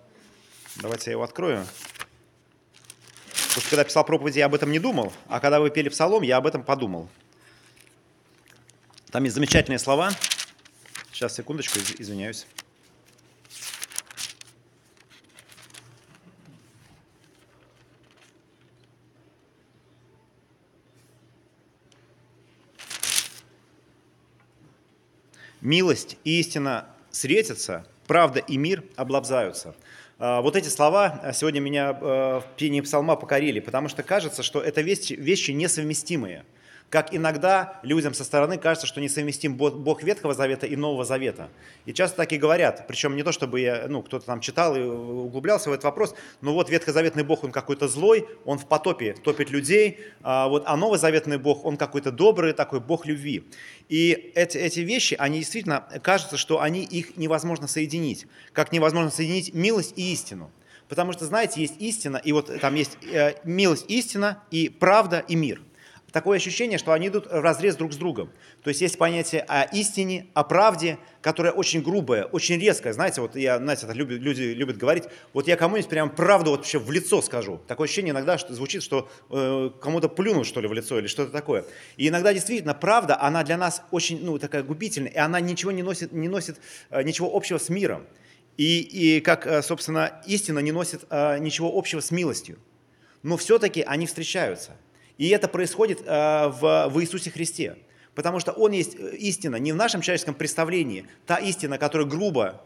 Давайте 0.76 1.10
я 1.10 1.12
его 1.12 1.22
открою. 1.22 1.66
Потому 3.48 3.60
что 3.60 3.70
когда 3.70 3.84
писал 3.84 4.04
проповеди, 4.04 4.38
я 4.38 4.46
об 4.46 4.54
этом 4.54 4.70
не 4.70 4.78
думал, 4.78 5.12
а 5.28 5.40
когда 5.40 5.60
вы 5.60 5.70
пели 5.70 5.88
псалом, 5.88 6.22
я 6.22 6.36
об 6.36 6.46
этом 6.46 6.62
подумал. 6.62 7.08
Там 9.10 9.24
есть 9.24 9.34
замечательные 9.34 9.78
слова. 9.78 10.10
Сейчас, 11.12 11.34
секундочку, 11.34 11.78
извиняюсь. 11.98 12.46
Милость 25.62 26.16
и 26.22 26.38
истина 26.38 26.86
встретятся, 27.16 27.86
правда 28.06 28.40
и 28.40 28.58
мир 28.58 28.84
облабзаются. 28.94 29.74
А, 30.18 30.42
вот 30.42 30.54
эти 30.54 30.68
слова 30.68 31.18
а, 31.22 31.32
сегодня 31.32 31.60
меня 31.60 31.96
а, 31.98 32.40
в 32.40 32.56
пении 32.58 32.82
псалма 32.82 33.16
покорили, 33.16 33.58
потому 33.58 33.88
что 33.88 34.02
кажется, 34.02 34.42
что 34.42 34.60
это 34.60 34.82
вещи, 34.82 35.14
вещи 35.14 35.52
несовместимые. 35.52 36.44
Как 36.90 37.12
иногда 37.12 37.80
людям 37.82 38.14
со 38.14 38.22
стороны 38.22 38.58
кажется, 38.58 38.86
что 38.86 39.00
несовместим 39.00 39.56
Бог 39.56 40.02
Ветхого 40.02 40.34
Завета 40.34 40.66
и 40.66 40.76
Нового 40.76 41.04
Завета. 41.04 41.48
И 41.84 41.92
часто 41.92 42.18
так 42.18 42.32
и 42.32 42.38
говорят, 42.38 42.86
причем 42.86 43.16
не 43.16 43.22
то, 43.22 43.32
чтобы 43.32 43.60
я, 43.60 43.86
ну, 43.88 44.02
кто-то 44.02 44.24
там 44.24 44.40
читал 44.40 44.76
и 44.76 44.80
углублялся 44.80 45.68
в 45.68 45.72
этот 45.72 45.84
вопрос, 45.84 46.14
но 46.40 46.54
вот 46.54 46.70
Ветхозаветный 46.70 47.24
Бог, 47.24 47.42
он 47.42 47.50
какой-то 47.50 47.88
злой, 47.88 48.28
он 48.44 48.58
в 48.58 48.66
потопе 48.66 49.14
топит 49.14 49.50
людей, 49.50 49.98
а, 50.22 50.48
вот, 50.48 50.62
а 50.66 50.76
Новозаветный 50.76 51.38
Бог, 51.38 51.64
он 51.64 51.76
какой-то 51.76 52.12
добрый, 52.12 52.52
такой 52.52 52.80
Бог 52.80 53.04
любви. 53.04 53.44
И 53.88 54.32
эти, 54.34 54.56
эти 54.56 54.80
вещи, 54.80 55.16
они 55.18 55.40
действительно, 55.40 55.80
кажется, 56.02 56.36
что 56.36 56.60
они, 56.60 56.84
их 56.84 57.16
невозможно 57.16 57.66
соединить, 57.66 58.26
как 58.52 58.70
невозможно 58.70 59.10
соединить 59.10 59.52
милость 59.54 59.94
и 59.96 60.12
истину. 60.12 60.52
Потому 60.88 61.12
что, 61.12 61.24
знаете, 61.24 61.60
есть 61.60 61.74
истина, 61.80 62.18
и 62.18 62.30
вот 62.30 62.60
там 62.60 62.76
есть 62.76 62.96
э, 63.02 63.34
милость, 63.42 63.86
истина, 63.88 64.40
и 64.52 64.68
правда, 64.68 65.24
и 65.26 65.34
мир– 65.34 65.60
такое 66.16 66.38
ощущение, 66.38 66.78
что 66.78 66.92
они 66.92 67.08
идут 67.08 67.26
в 67.26 67.42
разрез 67.42 67.76
друг 67.76 67.92
с 67.92 67.96
другом. 67.96 68.30
То 68.62 68.68
есть 68.68 68.80
есть 68.80 68.96
понятие 68.96 69.42
о 69.42 69.64
истине, 69.64 70.28
о 70.32 70.44
правде, 70.44 70.96
которое 71.20 71.52
очень 71.52 71.82
грубое, 71.82 72.24
очень 72.24 72.58
резкое. 72.58 72.94
Знаете, 72.94 73.20
вот 73.20 73.36
я, 73.36 73.58
знаете, 73.58 73.84
это 73.84 73.94
любят, 73.94 74.18
люди 74.18 74.44
любят 74.44 74.78
говорить, 74.78 75.04
вот 75.34 75.46
я 75.46 75.58
кому-нибудь 75.58 75.90
прям 75.90 76.08
правду 76.08 76.52
вот 76.52 76.60
вообще 76.60 76.78
в 76.78 76.90
лицо 76.90 77.20
скажу. 77.20 77.60
Такое 77.68 77.84
ощущение 77.84 78.12
иногда 78.12 78.38
что 78.38 78.54
звучит, 78.54 78.82
что 78.82 79.10
э, 79.28 79.68
кому-то 79.78 80.08
плюнул 80.08 80.44
что 80.44 80.62
ли 80.62 80.68
в 80.68 80.72
лицо 80.72 80.98
или 80.98 81.06
что-то 81.06 81.32
такое. 81.32 81.66
И 81.98 82.08
иногда 82.08 82.32
действительно 82.32 82.72
правда, 82.72 83.20
она 83.20 83.44
для 83.44 83.58
нас 83.58 83.82
очень, 83.90 84.24
ну, 84.24 84.38
такая 84.38 84.62
губительная, 84.62 85.12
и 85.12 85.18
она 85.18 85.38
ничего 85.40 85.70
не 85.70 85.82
носит, 85.82 86.12
не 86.12 86.28
носит 86.28 86.56
э, 86.88 87.02
ничего 87.02 87.30
общего 87.30 87.58
с 87.58 87.68
миром. 87.68 88.06
И, 88.56 88.80
и 88.80 89.20
как, 89.20 89.46
э, 89.46 89.60
собственно, 89.60 90.22
истина 90.24 90.60
не 90.60 90.72
носит 90.72 91.04
э, 91.10 91.36
ничего 91.40 91.70
общего 91.76 92.00
с 92.00 92.10
милостью. 92.10 92.58
Но 93.22 93.36
все-таки 93.36 93.82
они 93.82 94.06
встречаются– 94.06 94.78
и 95.18 95.28
это 95.28 95.48
происходит 95.48 96.02
э, 96.04 96.48
в, 96.48 96.88
в 96.88 97.00
Иисусе 97.00 97.30
Христе. 97.30 97.76
Потому 98.14 98.40
что 98.40 98.52
Он 98.52 98.72
есть 98.72 98.96
э, 98.98 99.16
истина 99.16 99.56
не 99.56 99.72
в 99.72 99.76
нашем 99.76 100.00
человеческом 100.00 100.34
представлении, 100.34 101.06
та 101.26 101.36
истина, 101.36 101.78
которая 101.78 102.06
грубо 102.06 102.62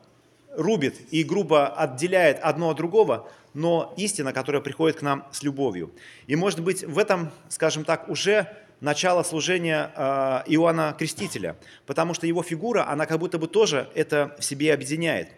рубит 0.57 0.97
и 1.11 1.23
грубо 1.23 1.69
отделяет 1.69 2.41
одно 2.41 2.71
от 2.71 2.77
другого, 2.77 3.31
но 3.55 3.95
истина, 3.97 4.33
которая 4.33 4.63
приходит 4.63 4.99
к 4.99 5.03
нам 5.03 5.27
с 5.33 5.43
любовью. 5.43 5.93
И 6.27 6.37
может 6.37 6.61
быть 6.61 6.85
в 6.85 6.99
этом, 6.99 7.31
скажем 7.49 7.85
так, 7.85 8.09
уже 8.09 8.49
начало 8.81 9.23
служения 9.23 9.93
э, 9.95 10.43
Иоанна 10.47 10.95
Крестителя, 10.99 11.57
потому 11.87 12.15
что 12.15 12.27
его 12.27 12.43
фигура, 12.43 12.89
она 12.89 13.07
как 13.07 13.19
будто 13.19 13.39
бы 13.39 13.47
тоже 13.47 13.89
это 13.95 14.37
в 14.39 14.45
себе 14.45 14.73
объединяет. 14.73 15.29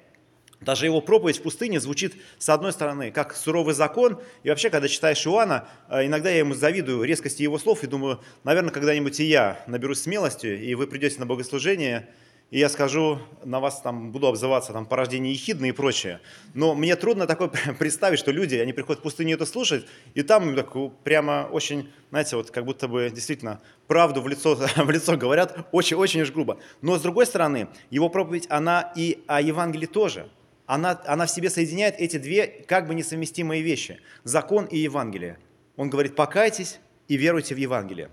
Даже 0.65 0.87
его 0.87 1.01
проповедь 1.01 1.39
в 1.39 1.43
пустыне 1.43 1.81
звучит, 1.81 2.15
с 2.39 2.49
одной 2.49 2.73
стороны, 2.73 3.11
как 3.11 3.35
суровый 3.35 3.75
закон. 3.75 4.21
И 4.43 4.49
вообще, 4.49 4.71
когда 4.71 4.89
читаешь 4.89 5.27
Иоанна, 5.27 5.69
э, 5.89 6.07
иногда 6.07 6.31
я 6.31 6.39
ему 6.39 6.55
завидую 6.55 7.05
резкости 7.05 7.43
его 7.43 7.59
слов 7.59 7.83
и 7.83 7.87
думаю, 7.87 8.21
наверное, 8.45 8.71
когда-нибудь 8.71 9.19
и 9.21 9.25
я 9.25 9.63
наберусь 9.67 10.03
смелости, 10.03 10.47
и 10.47 10.75
вы 10.75 10.87
придете 10.87 11.19
на 11.19 11.27
богослужение, 11.27 12.09
и 12.51 12.59
я 12.59 12.69
скажу, 12.69 13.19
на 13.45 13.61
вас 13.61 13.81
там 13.81 14.13
буду 14.13 14.27
обзываться 14.27 14.75
там, 14.75 14.85
порождение 14.85 15.33
ехидны 15.33 15.71
и 15.71 15.73
прочее. 15.73 16.21
Но 16.53 16.75
мне 16.75 16.95
трудно 16.97 17.27
такое 17.27 17.49
представить, 17.79 18.19
что 18.19 18.31
люди, 18.31 18.57
они 18.57 18.75
приходят 18.75 19.01
в 19.01 19.03
пустыню 19.03 19.37
это 19.37 19.47
слушать, 19.47 19.87
и 20.15 20.23
там 20.23 20.55
так 20.55 20.71
прямо 21.03 21.49
очень, 21.51 21.91
знаете, 22.11 22.37
вот 22.37 22.51
как 22.51 22.67
будто 22.67 22.89
бы 22.89 23.11
действительно 23.11 23.63
правду 23.87 24.21
в 24.21 24.29
лицо, 24.29 24.55
в 24.77 24.91
лицо 24.91 25.17
говорят, 25.17 25.67
очень-очень 25.73 26.21
уж 26.21 26.31
грубо. 26.31 26.59
Но 26.83 26.99
с 26.99 27.01
другой 27.01 27.25
стороны, 27.25 27.69
его 27.91 28.11
проповедь, 28.11 28.47
она 28.51 28.93
и 28.95 29.25
о 29.27 29.41
Евангелии 29.41 29.87
тоже– 29.87 30.29
она, 30.67 31.01
она 31.07 31.27
в 31.27 31.31
себе 31.31 31.51
соединяет 31.51 31.97
эти 31.99 32.19
две 32.19 32.47
как 32.47 32.87
бы 32.87 32.95
несовместимые 32.95 33.63
вещи– 33.63 34.01
закон 34.25 34.67
и 34.67 34.79
Евангелие. 34.79 35.39
Он 35.77 35.91
говорит, 35.91 36.15
покайтесь 36.15 36.79
и 37.09 37.17
веруйте 37.17 37.55
в 37.55 37.59
Евангелие. 37.59 38.11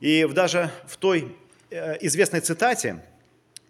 И 0.00 0.26
даже 0.32 0.70
в 0.86 0.96
той 0.96 1.36
э, 1.70 1.96
известной 2.00 2.40
цитате, 2.40 3.04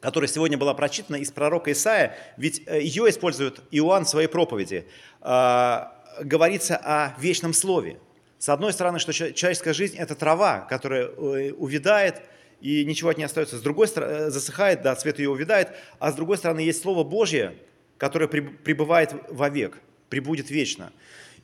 которая 0.01 0.29
сегодня 0.29 0.57
была 0.57 0.75
прочитана 0.75 1.17
из 1.17 1.31
пророка 1.31 1.73
Исаия, 1.73 2.17
ведь 2.37 2.63
э, 2.67 2.81
ее 2.81 3.09
использует 3.11 3.61
Иоанн 3.71 4.05
в 4.05 4.09
своей 4.09 4.29
проповеди, 4.29 4.87
э, 5.21 5.81
говорится 6.23 6.77
о 6.77 7.15
вечном 7.21 7.53
слове. 7.53 7.99
С 8.39 8.49
одной 8.49 8.73
стороны, 8.73 8.99
что 8.99 9.13
человеческая 9.13 9.75
жизнь– 9.75 9.97
это 9.99 10.15
трава, 10.15 10.61
которая 10.61 11.09
увядает, 11.11 12.23
и 12.61 12.85
ничего 12.85 13.11
от 13.11 13.17
нее 13.17 13.27
остается. 13.27 13.57
С 13.57 13.61
другой 13.61 13.87
стороны, 13.87 14.31
засыхает, 14.31 14.83
да, 14.83 14.97
цвет 14.97 15.21
ее 15.21 15.31
увядает. 15.31 15.69
А 16.01 16.11
с 16.11 16.15
другой 16.15 16.39
стороны, 16.39 16.61
есть 16.61 16.83
Слово 16.83 17.05
Божье– 17.05 17.55
которое 17.99 18.29
пребывает 18.29 19.15
вовек, 19.29 19.79
пребудет 20.09 20.51
вечно. 20.51 20.93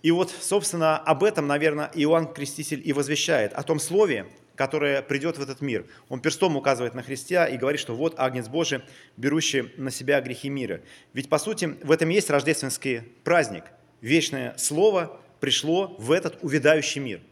И 0.02 0.10
вот, 0.10 0.30
собственно, 0.30 0.96
об 0.96 1.24
этом, 1.24 1.46
наверное, 1.46 1.90
Иоанн 1.94 2.32
Креститель 2.32 2.80
и 2.84 2.92
возвещает, 2.92 3.52
о 3.52 3.62
том 3.62 3.80
слове, 3.80 4.26
которое 4.54 5.02
придет 5.02 5.38
в 5.38 5.42
этот 5.42 5.60
мир. 5.60 5.86
Он 6.08 6.20
перстом 6.20 6.56
указывает 6.56 6.94
на 6.94 7.02
Христа 7.02 7.46
и 7.46 7.56
говорит, 7.56 7.80
что 7.80 7.94
вот 7.94 8.14
Агнец 8.18 8.48
Божий, 8.48 8.82
берущий 9.16 9.72
на 9.76 9.90
себя 9.90 10.20
грехи 10.20 10.48
мира. 10.48 10.80
Ведь, 11.14 11.28
по 11.28 11.38
сути, 11.38 11.76
в 11.82 11.90
этом 11.90 12.08
есть 12.08 12.30
рождественский 12.30 13.02
праздник. 13.24 13.64
Вечное 14.00 14.56
Слово 14.56 15.20
пришло 15.40 15.96
в 15.98 16.12
этот 16.12 16.38
увядающий 16.42 17.00
мир– 17.00 17.20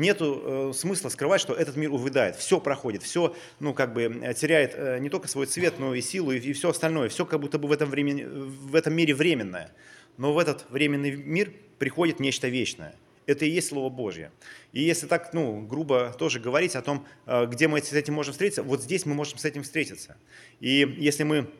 Нету 0.00 0.42
э, 0.42 0.72
смысла 0.74 1.10
скрывать, 1.10 1.42
что 1.42 1.52
этот 1.52 1.76
мир 1.76 1.92
увядает. 1.92 2.34
Все 2.36 2.58
проходит, 2.58 3.02
все 3.02 3.36
ну, 3.58 3.74
как 3.74 3.92
бы, 3.92 4.04
э, 4.04 4.32
теряет 4.32 4.72
э, 4.74 4.98
не 4.98 5.10
только 5.10 5.28
свой 5.28 5.44
цвет, 5.44 5.74
но 5.78 5.94
и 5.94 6.00
силу, 6.00 6.32
и, 6.32 6.38
и 6.38 6.54
все 6.54 6.70
остальное. 6.70 7.10
Все 7.10 7.26
как 7.26 7.38
будто 7.38 7.58
бы 7.58 7.68
в 7.68 7.72
этом, 7.72 7.90
времени, 7.90 8.24
в 8.24 8.74
этом 8.74 8.94
мире 8.94 9.14
временное. 9.14 9.70
Но 10.16 10.32
в 10.32 10.38
этот 10.38 10.64
временный 10.70 11.16
мир 11.16 11.52
приходит 11.78 12.18
нечто 12.18 12.48
вечное. 12.48 12.94
Это 13.26 13.44
и 13.44 13.50
есть 13.50 13.68
Слово 13.68 13.90
Божье. 13.90 14.32
И 14.72 14.82
если 14.82 15.06
так, 15.06 15.34
ну, 15.34 15.60
грубо 15.60 16.16
тоже 16.18 16.40
говорить 16.40 16.76
о 16.76 16.80
том, 16.80 17.06
э, 17.26 17.44
где 17.44 17.68
мы 17.68 17.82
с 17.82 17.92
этим 17.92 18.14
можем 18.14 18.32
встретиться, 18.32 18.62
вот 18.62 18.80
здесь 18.80 19.04
мы 19.04 19.12
можем 19.12 19.36
с 19.36 19.44
этим 19.44 19.64
встретиться. 19.64 20.16
И 20.60 20.96
если 20.96 21.24
мы 21.24 21.50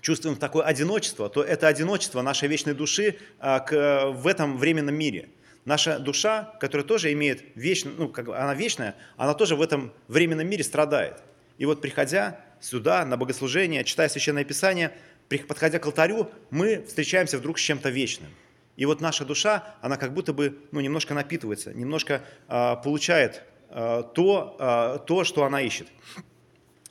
чувствуем 0.00 0.34
такое 0.34 0.64
одиночество, 0.64 1.28
то 1.28 1.44
это 1.44 1.68
одиночество 1.68 2.20
нашей 2.20 2.48
вечной 2.48 2.74
души 2.74 3.18
э, 3.38 4.10
в 4.10 4.26
этом 4.26 4.58
временном 4.58 4.96
мире– 4.96 5.28
Наша 5.70 6.00
душа, 6.00 6.52
которая 6.58 6.84
тоже 6.84 7.12
имеет 7.12 7.44
вечную, 7.54 7.94
ну, 7.96 8.08
как 8.08 8.28
она 8.28 8.54
вечная, 8.54 8.96
она 9.16 9.34
тоже 9.34 9.54
в 9.54 9.62
этом 9.62 9.92
временном 10.08 10.48
мире 10.48 10.64
страдает. 10.64 11.22
И 11.58 11.64
вот 11.64 11.80
приходя 11.80 12.40
сюда 12.60 13.04
на 13.04 13.16
богослужение, 13.16 13.84
читая 13.84 14.08
Священное 14.08 14.42
Писание, 14.42 14.90
подходя 15.28 15.78
к 15.78 15.86
алтарю, 15.86 16.28
мы 16.50 16.84
встречаемся 16.88 17.38
вдруг 17.38 17.56
с 17.56 17.62
чем-то 17.62 17.88
вечным. 17.88 18.30
И 18.74 18.84
вот 18.84 19.00
наша 19.00 19.24
душа, 19.24 19.76
она 19.80 19.96
как 19.96 20.12
будто 20.12 20.32
бы 20.32 20.58
ну, 20.72 20.80
немножко 20.80 21.14
напитывается, 21.14 21.72
немножко 21.72 22.24
э, 22.48 22.76
получает 22.82 23.44
э, 23.68 24.02
то, 24.12 24.56
э, 24.58 25.06
то, 25.06 25.22
что 25.22 25.44
она 25.44 25.62
ищет. 25.62 25.86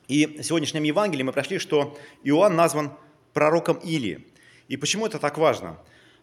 И 0.08 0.24
в 0.24 0.42
сегодняшнем 0.42 0.84
Евангелии 0.84 1.22
мы 1.22 1.32
прошли, 1.32 1.58
что 1.58 1.98
Иоанн 2.24 2.56
назван 2.56 2.92
пророком 3.34 3.76
Илии. 3.76 4.26
И 4.68 4.78
почему 4.78 5.04
это 5.04 5.18
так 5.18 5.36
важно? 5.36 5.76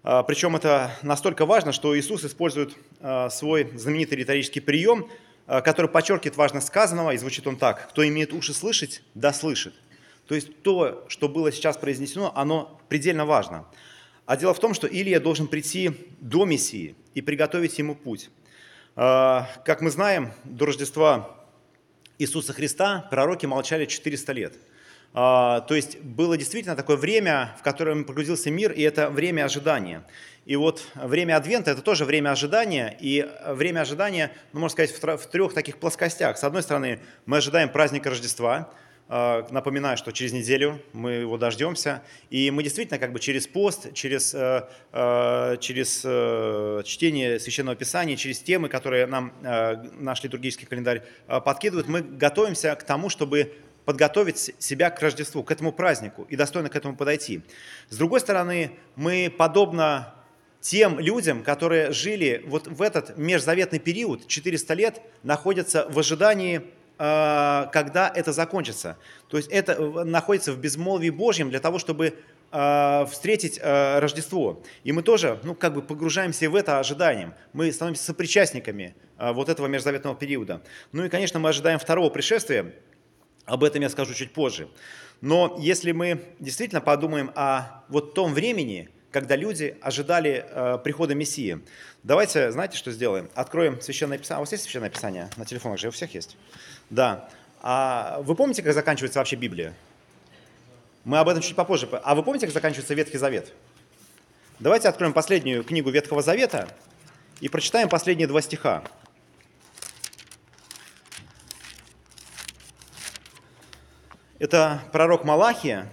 А, 0.04 0.24
Причем 0.24 0.56
это 0.56 0.92
настолько 1.02 1.46
важно, 1.46 1.72
что 1.72 1.98
Иисус 1.98 2.24
использует 2.24 2.76
а, 3.00 3.30
свой 3.30 3.72
знаменитый 3.76 4.18
риторический 4.18 4.60
прием, 4.60 5.10
а, 5.48 5.62
который 5.62 5.90
подчеркивает 5.90 6.38
важность 6.38 6.68
сказанного, 6.68 7.12
и 7.12 7.18
звучит 7.18 7.48
он 7.48 7.58
так. 7.58 7.90
«Кто 7.90 8.08
имеет 8.08 8.34
уши 8.34 8.54
слышать, 8.54 9.02
да 9.16 9.34
слышит». 9.34 9.74
То 10.28 10.36
есть 10.36 10.62
то, 10.62 11.06
что 11.08 11.30
было 11.30 11.52
сейчас 11.52 11.78
произнесено, 11.78 12.32
оно 12.36 12.80
предельно 12.90 13.26
важно. 13.26 13.66
А 14.26 14.36
дело 14.36 14.54
в 14.54 14.60
том, 14.60 14.74
что 14.74 14.86
Илия 14.86 15.22
должен 15.22 15.48
прийти 15.48 15.92
до 16.20 16.44
Мессии 16.46 16.96
и 17.14 17.22
приготовить 17.22 17.78
ему 17.80 17.96
путь. 17.96 18.30
Как 18.94 19.80
мы 19.80 19.90
знаем, 19.90 20.34
до 20.44 20.66
Рождества 20.66 21.38
Иисуса 22.20 22.52
Христа 22.52 23.08
пророки 23.10 23.46
молчали 23.46 23.86
400 23.86 24.34
лет– 24.34 24.54
то 25.14 25.66
есть 25.70 26.00
было 26.00 26.38
действительно 26.38 26.76
такое 26.76 26.96
время, 26.96 27.56
в 27.60 27.64
котором 27.64 28.04
погрузился 28.04 28.52
мир, 28.52 28.72
и 28.72 28.82
это 28.82 29.10
время 29.10 29.46
ожидания. 29.46 30.04
И 30.46 30.56
вот 30.56 30.84
время 30.96 31.36
Адвента– 31.36 31.72
это 31.72 31.82
тоже 31.82 32.06
время 32.06 32.32
ожидания, 32.32 32.96
и 33.00 33.28
время 33.48 33.82
ожидания, 33.82 34.32
ну, 34.54 34.60
можно 34.60 34.74
сказать, 34.74 34.92
в 35.20 35.28
трех 35.28 35.54
таких 35.54 35.78
плоскостях. 35.78 36.38
С 36.38 36.44
одной 36.44 36.62
стороны, 36.62 37.00
мы 37.26 37.38
ожидаем 37.38 37.70
праздника 37.70 38.10
Рождества, 38.10 38.70
а, 39.10 39.48
Напоминаю, 39.52 39.96
что 39.96 40.12
через 40.12 40.34
неделю 40.34 40.82
мы 40.92 41.12
его 41.12 41.38
дождемся. 41.38 42.04
И 42.30 42.52
мы 42.52 42.62
действительно 42.62 43.00
как 43.00 43.14
бы 43.14 43.20
через 43.20 43.48
пост, 43.48 43.94
через, 43.94 44.34
э, 44.34 44.68
э, 44.92 45.58
через 45.62 46.02
э, 46.04 46.82
чтение 46.86 47.40
Священного 47.40 47.78
Писания, 47.78 48.18
через 48.18 48.40
темы, 48.40 48.68
которые 48.68 49.06
нам 49.06 49.32
наш 50.00 50.24
литургический 50.24 50.68
календарь 50.68 51.04
подкидывает, 51.28 51.88
мы 51.88 52.02
готовимся 52.02 52.76
к 52.76 52.84
тому, 52.84 53.10
чтобы 53.10 53.54
подготовить 53.88 54.54
себя 54.60 54.90
к 54.90 55.02
Рождеству, 55.02 55.44
к 55.44 55.52
этому 55.52 55.72
празднику 55.72 56.28
и 56.28 56.36
достойно 56.36 56.68
к 56.68 56.76
этому 56.76 56.98
подойти. 56.98 57.40
С 57.88 57.96
другой 57.96 58.20
стороны, 58.20 58.72
мы 58.98 59.34
подобно 59.36 60.14
тем 60.60 61.00
людям, 61.00 61.42
которые 61.42 61.94
жили 61.94 62.44
вот 62.48 62.68
в 62.68 62.82
этот 62.82 63.18
межзаветный 63.18 63.80
период, 63.80 64.28
400 64.28 64.74
лет, 64.74 65.02
находятся 65.24 65.88
в 65.90 65.98
ожидании, 65.98 66.64
а, 66.98 67.70
когда 67.72 68.12
это 68.14 68.34
закончится. 68.34 68.98
То 69.30 69.38
есть 69.38 69.50
это 69.50 69.80
находится 70.04 70.52
в 70.52 70.60
безмолвии 70.60 71.10
Божьем 71.10 71.50
для 71.50 71.62
того, 71.62 71.80
чтобы 71.80 72.14
э, 72.52 73.06
встретить 73.10 73.58
э, 73.62 74.00
Рождество. 74.00 74.62
И 74.84 74.92
мы 74.92 75.02
тоже, 75.02 75.40
ну, 75.44 75.56
как 75.56 75.74
бы 75.74 75.82
погружаемся 75.82 76.50
в 76.50 76.56
это 76.56 76.80
ожиданием. 76.80 77.34
Мы 77.54 77.72
становимся 77.72 78.04
сопричастниками 78.04 78.96
э, 79.18 79.32
вот 79.32 79.48
этого 79.48 79.68
межзаветного 79.68 80.18
периода. 80.18 80.62
Ну 80.92 81.06
и, 81.06 81.10
конечно, 81.10 81.40
мы 81.40 81.48
ожидаем 81.48 81.80
второго 81.80 82.10
пришествия. 82.10 82.74
Об 83.48 83.64
этом 83.64 83.82
я 83.82 83.90
скажу 83.90 84.14
чуть 84.14 84.34
позже. 84.34 84.68
Но 85.22 85.58
если 85.60 85.94
мы 85.94 86.22
действительно 86.40 86.82
подумаем 86.82 87.32
о 87.34 87.84
вот 87.88 88.14
том 88.14 88.34
времени, 88.34 88.90
когда 89.10 89.36
люди 89.38 89.78
ожидали 89.82 90.46
э, 90.48 90.78
прихода 90.84 91.16
Мессии. 91.16 91.62
Давайте, 92.04 92.52
знаете, 92.52 92.78
что 92.78 92.92
сделаем? 92.92 93.30
Откроем 93.34 93.82
Священное 93.82 94.18
Писание. 94.18 94.36
А 94.36 94.40
у 94.40 94.42
вас 94.42 94.52
есть 94.52 94.66
Священное 94.66 94.90
Писание? 94.90 95.30
На 95.38 95.46
телефонах 95.46 95.80
же 95.80 95.88
у 95.88 95.92
всех 95.92 96.14
есть? 96.14 96.38
Да. 96.90 97.30
А 97.62 98.20
вы 98.22 98.36
помните, 98.36 98.62
как 98.62 98.74
заканчивается 98.74 99.20
вообще 99.20 99.38
Библия? 99.38 99.74
Мы 101.06 101.18
об 101.18 101.30
этом 101.30 101.42
чуть 101.42 101.56
попозже. 101.56 101.88
А 102.04 102.16
вы 102.16 102.22
помните, 102.24 102.48
как 102.48 102.54
заканчивается 102.54 102.94
Ветхий 102.94 103.18
Завет? 103.18 103.54
Давайте 104.60 104.90
откроем 104.90 105.14
последнюю 105.14 105.64
книгу 105.64 105.90
Ветхого 105.90 106.22
Завета 106.22 106.68
и 107.40 107.48
прочитаем 107.48 107.88
последние 107.88 108.28
два 108.28 108.42
стиха. 108.42 108.84
Это 114.40 114.84
пророк 114.92 115.24
Малахия, 115.24 115.92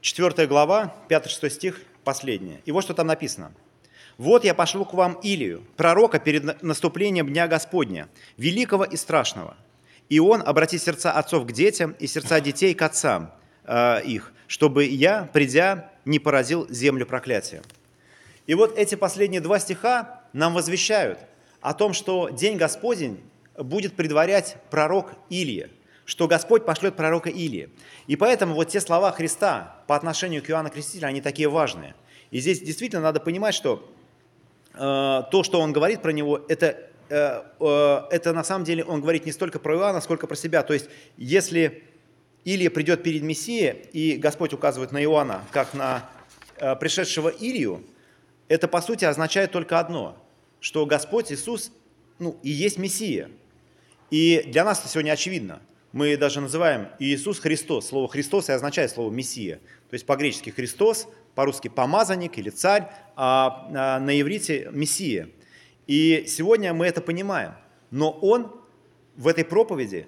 4 0.00 0.48
глава, 0.48 0.92
5-6 1.08 1.50
стих, 1.50 1.80
последнее. 2.02 2.60
И 2.64 2.72
вот 2.72 2.82
что 2.82 2.94
там 2.94 3.06
написано. 3.06 3.52
«Вот 4.18 4.44
я 4.44 4.54
пошлю 4.54 4.84
к 4.84 4.92
вам 4.92 5.14
Илию, 5.22 5.62
пророка 5.76 6.18
перед 6.18 6.62
наступлением 6.62 7.28
Дня 7.28 7.46
Господня, 7.46 8.08
великого 8.36 8.82
и 8.82 8.96
страшного. 8.96 9.56
И 10.08 10.18
он 10.18 10.42
обратит 10.44 10.82
сердца 10.82 11.12
отцов 11.12 11.46
к 11.46 11.52
детям 11.52 11.94
и 12.00 12.08
сердца 12.08 12.40
детей 12.40 12.74
к 12.74 12.82
отцам 12.82 13.32
э, 13.64 14.02
их, 14.02 14.32
чтобы 14.48 14.84
я, 14.84 15.30
придя, 15.32 15.90
не 16.04 16.18
поразил 16.18 16.66
землю 16.70 17.06
проклятием». 17.06 17.62
И 18.48 18.54
вот 18.54 18.76
эти 18.76 18.96
последние 18.96 19.40
два 19.40 19.60
стиха 19.60 20.22
нам 20.32 20.54
возвещают 20.54 21.20
о 21.60 21.72
том, 21.72 21.92
что 21.92 22.30
День 22.30 22.56
Господень 22.56 23.20
будет 23.56 23.94
предварять 23.94 24.56
пророк 24.70 25.12
Илия– 25.30 25.70
что 26.04 26.26
Господь 26.26 26.64
пошлет 26.64 26.96
пророка 26.96 27.30
Илии. 27.30 27.70
И 28.06 28.16
поэтому 28.16 28.54
вот 28.54 28.68
те 28.68 28.80
слова 28.80 29.12
Христа 29.12 29.76
по 29.86 29.96
отношению 29.96 30.42
к 30.42 30.50
Иоанну 30.50 30.70
Крестителю, 30.70 31.08
они 31.08 31.20
такие 31.20 31.48
важные. 31.48 31.94
И 32.30 32.40
здесь 32.40 32.60
действительно 32.60 33.02
надо 33.02 33.20
понимать, 33.20 33.54
что 33.54 33.88
э, 34.74 34.78
то, 34.78 35.42
что 35.42 35.60
он 35.60 35.72
говорит 35.72 36.02
про 36.02 36.10
него, 36.10 36.44
это, 36.48 36.76
э, 37.08 37.42
э, 37.60 38.00
это 38.10 38.32
на 38.32 38.42
самом 38.42 38.64
деле 38.64 38.84
он 38.84 39.00
говорит 39.00 39.26
не 39.26 39.32
столько 39.32 39.58
про 39.58 39.76
Иоанна, 39.76 40.00
сколько 40.00 40.26
про 40.26 40.34
себя. 40.34 40.62
То 40.62 40.72
есть 40.74 40.88
если 41.16 41.84
Илия 42.44 42.70
придет 42.70 43.02
перед 43.02 43.22
Мессией, 43.22 43.88
и 43.92 44.16
Господь 44.16 44.52
указывает 44.52 44.92
на 44.92 45.02
Иоанна, 45.02 45.44
как 45.52 45.72
на 45.74 46.08
э, 46.56 46.74
пришедшего 46.76 47.28
Илию, 47.28 47.84
это 48.48 48.66
по 48.66 48.80
сути 48.80 49.04
означает 49.04 49.52
только 49.52 49.78
одно, 49.78 50.16
что 50.60 50.84
Господь 50.84 51.30
Иисус 51.30 51.70
ну, 52.18 52.36
и 52.42 52.50
есть 52.50 52.78
Мессия. 52.78 53.30
И 54.10 54.42
для 54.46 54.64
нас 54.64 54.80
это 54.80 54.88
сегодня 54.88 55.12
очевидно– 55.12 55.62
мы 55.92 56.16
даже 56.16 56.40
называем 56.40 56.88
Иисус 56.98 57.38
Христос. 57.38 57.88
Слово 57.88 58.08
Христос 58.08 58.48
и 58.48 58.52
означает 58.52 58.90
слово 58.90 59.10
Мессия. 59.10 59.56
То 59.90 59.94
есть 59.94 60.06
по-гречески 60.06 60.50
Христос, 60.50 61.06
по-русски 61.34 61.68
помазанник 61.68 62.38
или 62.38 62.48
царь, 62.48 62.88
а, 63.14 63.68
а 63.74 64.00
на 64.00 64.18
иврите 64.20 64.70
Мессия. 64.72 65.28
И 65.86 66.24
сегодня 66.26 66.72
мы 66.72 66.86
это 66.86 67.02
понимаем. 67.02 67.52
Но 67.90 68.10
он 68.10 68.50
в 69.16 69.28
этой 69.28 69.44
проповеди, 69.44 70.06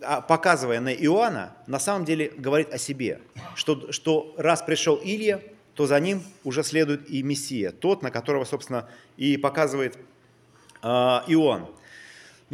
а, 0.00 0.22
показывая 0.22 0.80
на 0.80 0.94
Иоанна, 0.94 1.54
на 1.66 1.78
самом 1.78 2.06
деле 2.06 2.32
говорит 2.36 2.72
о 2.72 2.78
себе, 2.78 3.20
что, 3.54 3.92
что 3.92 4.34
раз 4.38 4.62
пришел 4.62 4.98
Илья, 5.02 5.42
то 5.74 5.86
за 5.86 6.00
ним 6.00 6.22
уже 6.44 6.62
следует 6.62 7.10
и 7.10 7.22
Мессия, 7.22 7.72
тот, 7.72 8.00
на 8.02 8.10
которого, 8.10 8.44
собственно, 8.44 8.88
и 9.16 9.36
показывает 9.36 9.98
э, 10.82 10.86
Иоанн. 10.86 11.66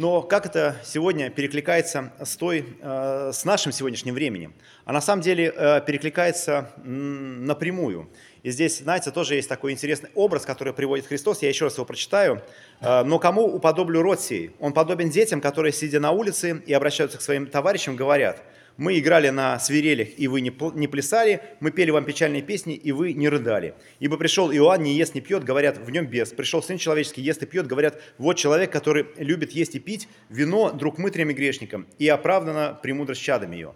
Но 0.01 0.23
как 0.23 0.47
это 0.47 0.77
сегодня 0.83 1.29
перекликается 1.29 2.11
с, 2.19 2.35
той, 2.35 2.65
э, 2.81 3.29
с 3.31 3.45
нашим 3.45 3.71
сегодняшним 3.71 4.15
временем? 4.15 4.55
А 4.83 4.93
на 4.93 4.99
самом 4.99 5.21
деле 5.21 5.53
э, 5.55 5.79
перекликается 5.85 6.71
напрямую. 6.83 8.09
И 8.41 8.49
здесь, 8.49 8.79
знаете, 8.79 9.11
тоже 9.11 9.35
есть 9.35 9.47
такой 9.47 9.73
интересный 9.73 10.09
образ, 10.15 10.43
который 10.43 10.73
приводит 10.73 11.05
Христос. 11.05 11.43
Я 11.43 11.49
еще 11.49 11.65
раз 11.65 11.75
его 11.75 11.85
прочитаю. 11.85 12.41
«Э, 12.79 13.03
«Но 13.03 13.19
кому 13.19 13.43
уподоблю 13.43 14.01
род 14.01 14.19
сей? 14.19 14.55
Он 14.59 14.73
подобен 14.73 15.11
детям, 15.11 15.39
которые, 15.39 15.71
сидя 15.71 15.99
на 15.99 16.09
улице 16.09 16.63
и 16.65 16.73
обращаются 16.73 17.19
к 17.19 17.21
своим 17.21 17.45
товарищам, 17.45 17.95
говорят– 17.95 18.41
мы 18.77 18.97
играли 18.99 19.29
на 19.29 19.59
свирелях, 19.59 20.09
и 20.17 20.27
вы 20.27 20.41
не 20.41 20.87
плясали, 20.87 21.41
мы 21.59 21.71
пели 21.71 21.91
вам 21.91 22.05
печальные 22.05 22.41
песни, 22.41 22.75
и 22.75 22.91
вы 22.91 23.13
не 23.13 23.29
рыдали. 23.29 23.75
Ибо 23.99 24.17
пришел 24.17 24.51
Иоанн, 24.51 24.83
не 24.83 24.95
ест, 24.95 25.15
не 25.15 25.21
пьет, 25.21 25.43
говорят, 25.43 25.77
в 25.77 25.89
нем 25.91 26.07
бес. 26.07 26.29
Пришел 26.29 26.63
Сын 26.63 26.77
Человеческий, 26.77 27.21
ест 27.21 27.43
и 27.43 27.45
пьет, 27.45 27.67
говорят, 27.67 28.01
вот 28.17 28.37
человек, 28.37 28.71
который 28.71 29.07
любит 29.17 29.51
есть 29.51 29.75
и 29.75 29.79
пить 29.79 30.07
вино, 30.29 30.71
друг 30.71 30.97
мытрям 30.97 31.29
и 31.29 31.33
грешникам, 31.33 31.87
и 31.99 32.07
оправдано 32.07 32.79
премудрость 32.81 33.21
чадами 33.21 33.55
ее. 33.55 33.73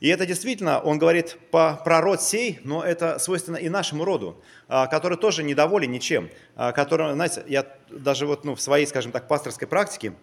И 0.00 0.08
это 0.08 0.26
действительно, 0.26 0.80
он 0.80 0.98
говорит 0.98 1.38
по, 1.52 1.80
про 1.84 2.00
род 2.00 2.20
сей, 2.20 2.58
но 2.64 2.82
это 2.82 3.20
свойственно 3.20 3.56
и 3.56 3.68
нашему 3.68 4.04
роду, 4.04 4.42
а, 4.66 4.88
который 4.88 5.16
тоже 5.16 5.44
недоволен 5.44 5.92
ничем, 5.92 6.28
а, 6.56 6.72
который, 6.72 7.12
знаете, 7.14 7.44
я 7.46 7.66
даже 7.88 8.26
вот 8.26 8.44
ну, 8.44 8.56
в 8.56 8.60
своей, 8.60 8.84
скажем 8.86 9.12
так, 9.12 9.28
пасторской 9.28 9.68
практике 9.68 10.14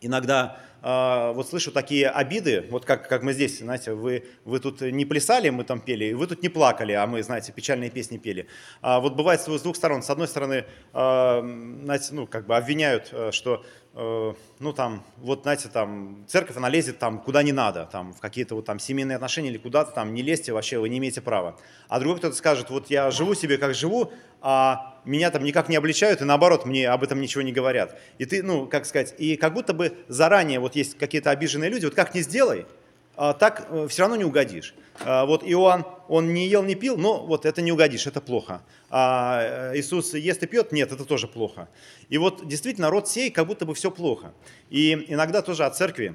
иногда 0.00 0.60
а, 0.86 1.32
вот 1.32 1.48
слышу 1.48 1.72
такие 1.72 2.10
обиды, 2.10 2.66
вот 2.70 2.84
как, 2.84 3.08
как 3.08 3.22
мы 3.22 3.32
здесь, 3.32 3.60
знаете, 3.60 3.94
вы, 3.94 4.24
вы 4.44 4.60
тут 4.60 4.82
не 4.82 5.06
плясали, 5.06 5.48
мы 5.48 5.64
там 5.64 5.80
пели, 5.80 6.12
вы 6.12 6.26
тут 6.26 6.42
не 6.42 6.50
плакали, 6.50 6.92
а 6.92 7.06
мы, 7.06 7.22
знаете, 7.22 7.52
печальные 7.52 7.88
песни 7.88 8.18
пели. 8.18 8.48
А 8.82 9.00
вот 9.00 9.14
бывает 9.14 9.40
с 9.40 9.62
двух 9.62 9.76
сторон. 9.76 10.02
С 10.02 10.10
одной 10.10 10.28
стороны, 10.28 10.66
а, 10.92 11.40
знаете, 11.84 12.08
ну, 12.12 12.26
как 12.26 12.46
бы 12.46 12.54
обвиняют, 12.54 13.08
э, 13.12 13.30
что 13.32 13.64
ну 13.94 14.72
там, 14.72 15.04
вот 15.18 15.42
знаете, 15.42 15.68
там 15.68 16.24
церковь, 16.26 16.56
она 16.56 16.68
лезет 16.68 16.98
там 16.98 17.20
куда 17.20 17.44
не 17.44 17.52
надо, 17.52 17.88
там 17.90 18.12
в 18.12 18.20
какие-то 18.20 18.56
вот 18.56 18.64
там 18.64 18.80
семейные 18.80 19.14
отношения 19.16 19.50
или 19.50 19.58
куда-то 19.58 19.92
там, 19.92 20.14
не 20.14 20.22
лезьте 20.22 20.52
вообще, 20.52 20.78
вы 20.78 20.88
не 20.88 20.98
имеете 20.98 21.20
права. 21.20 21.56
А 21.88 22.00
другой 22.00 22.18
кто-то 22.18 22.34
скажет, 22.34 22.70
вот 22.70 22.90
я 22.90 23.10
живу 23.12 23.34
себе 23.34 23.56
как 23.56 23.74
живу, 23.74 24.12
а 24.40 25.00
меня 25.04 25.30
там 25.30 25.44
никак 25.44 25.68
не 25.68 25.76
обличают, 25.76 26.20
и 26.20 26.24
наоборот, 26.24 26.66
мне 26.66 26.88
об 26.88 27.04
этом 27.04 27.20
ничего 27.20 27.42
не 27.42 27.52
говорят. 27.52 27.96
И 28.18 28.24
ты, 28.24 28.42
ну, 28.42 28.66
как 28.66 28.84
сказать, 28.84 29.14
и 29.16 29.36
как 29.36 29.54
будто 29.54 29.72
бы 29.74 29.96
заранее 30.08 30.58
вот 30.58 30.74
есть 30.74 30.98
какие-то 30.98 31.30
обиженные 31.30 31.70
люди, 31.70 31.84
вот 31.84 31.94
как 31.94 32.14
не 32.14 32.22
сделай, 32.22 32.66
так 33.34 33.66
э, 33.70 33.86
все 33.88 34.02
равно 34.02 34.16
не 34.16 34.24
угодишь. 34.24 34.74
А, 35.00 35.24
вот 35.24 35.42
Иоанн, 35.44 35.84
он 36.08 36.34
не 36.34 36.48
ел, 36.48 36.62
не 36.62 36.74
пил, 36.74 36.96
но 36.96 37.24
вот 37.24 37.46
это 37.46 37.62
не 37.62 37.72
угодишь, 37.72 38.06
это 38.06 38.20
плохо. 38.20 38.62
А 38.90 39.72
э, 39.72 39.78
Иисус 39.78 40.14
ест 40.14 40.42
и 40.42 40.46
пьет, 40.46 40.72
нет, 40.72 40.92
это 40.92 41.04
тоже 41.04 41.28
плохо. 41.28 41.68
И 42.08 42.18
вот 42.18 42.46
действительно 42.46 42.90
род 42.90 43.08
сей, 43.08 43.30
как 43.30 43.46
будто 43.46 43.66
бы 43.66 43.74
все 43.74 43.90
плохо. 43.90 44.32
И 44.70 45.06
иногда 45.08 45.42
тоже 45.42 45.64
от 45.64 45.76
церкви 45.76 46.14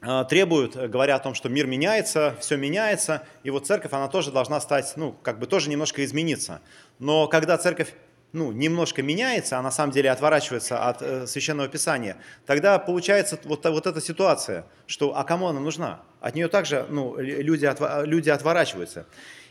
а, 0.00 0.24
требуют, 0.24 0.76
говоря 0.76 1.16
о 1.16 1.18
том, 1.18 1.34
что 1.34 1.48
мир 1.48 1.66
меняется, 1.66 2.36
все 2.40 2.56
меняется, 2.56 3.24
и 3.42 3.50
вот 3.50 3.66
церковь, 3.66 3.92
она 3.92 4.08
тоже 4.08 4.30
должна 4.30 4.60
стать, 4.60 4.92
ну, 4.96 5.16
как 5.22 5.38
бы 5.38 5.46
тоже 5.46 5.70
немножко 5.70 6.04
измениться. 6.04 6.60
Но 6.98 7.26
когда 7.26 7.58
церковь 7.58 7.92
ну, 8.32 8.52
немножко 8.52 9.02
меняется, 9.02 9.58
а 9.58 9.62
на 9.62 9.70
самом 9.70 9.92
деле 9.92 10.10
отворачивается 10.10 10.86
от 10.86 11.02
э, 11.02 11.26
Священного 11.26 11.68
Писания, 11.68 12.16
тогда 12.46 12.78
получается 12.78 13.38
вот, 13.44 13.64
вот 13.64 13.86
эта 13.86 14.00
ситуация, 14.00 14.66
что 14.86 15.16
а 15.16 15.24
кому 15.24 15.48
она 15.48 15.60
нужна? 15.60 16.02
От 16.20 16.34
нее 16.34 16.48
также 16.48 16.86
ну, 16.88 17.16
люди, 17.18 17.66
от, 17.66 18.06
люди 18.06 18.30
отворачиваются. 18.30 19.06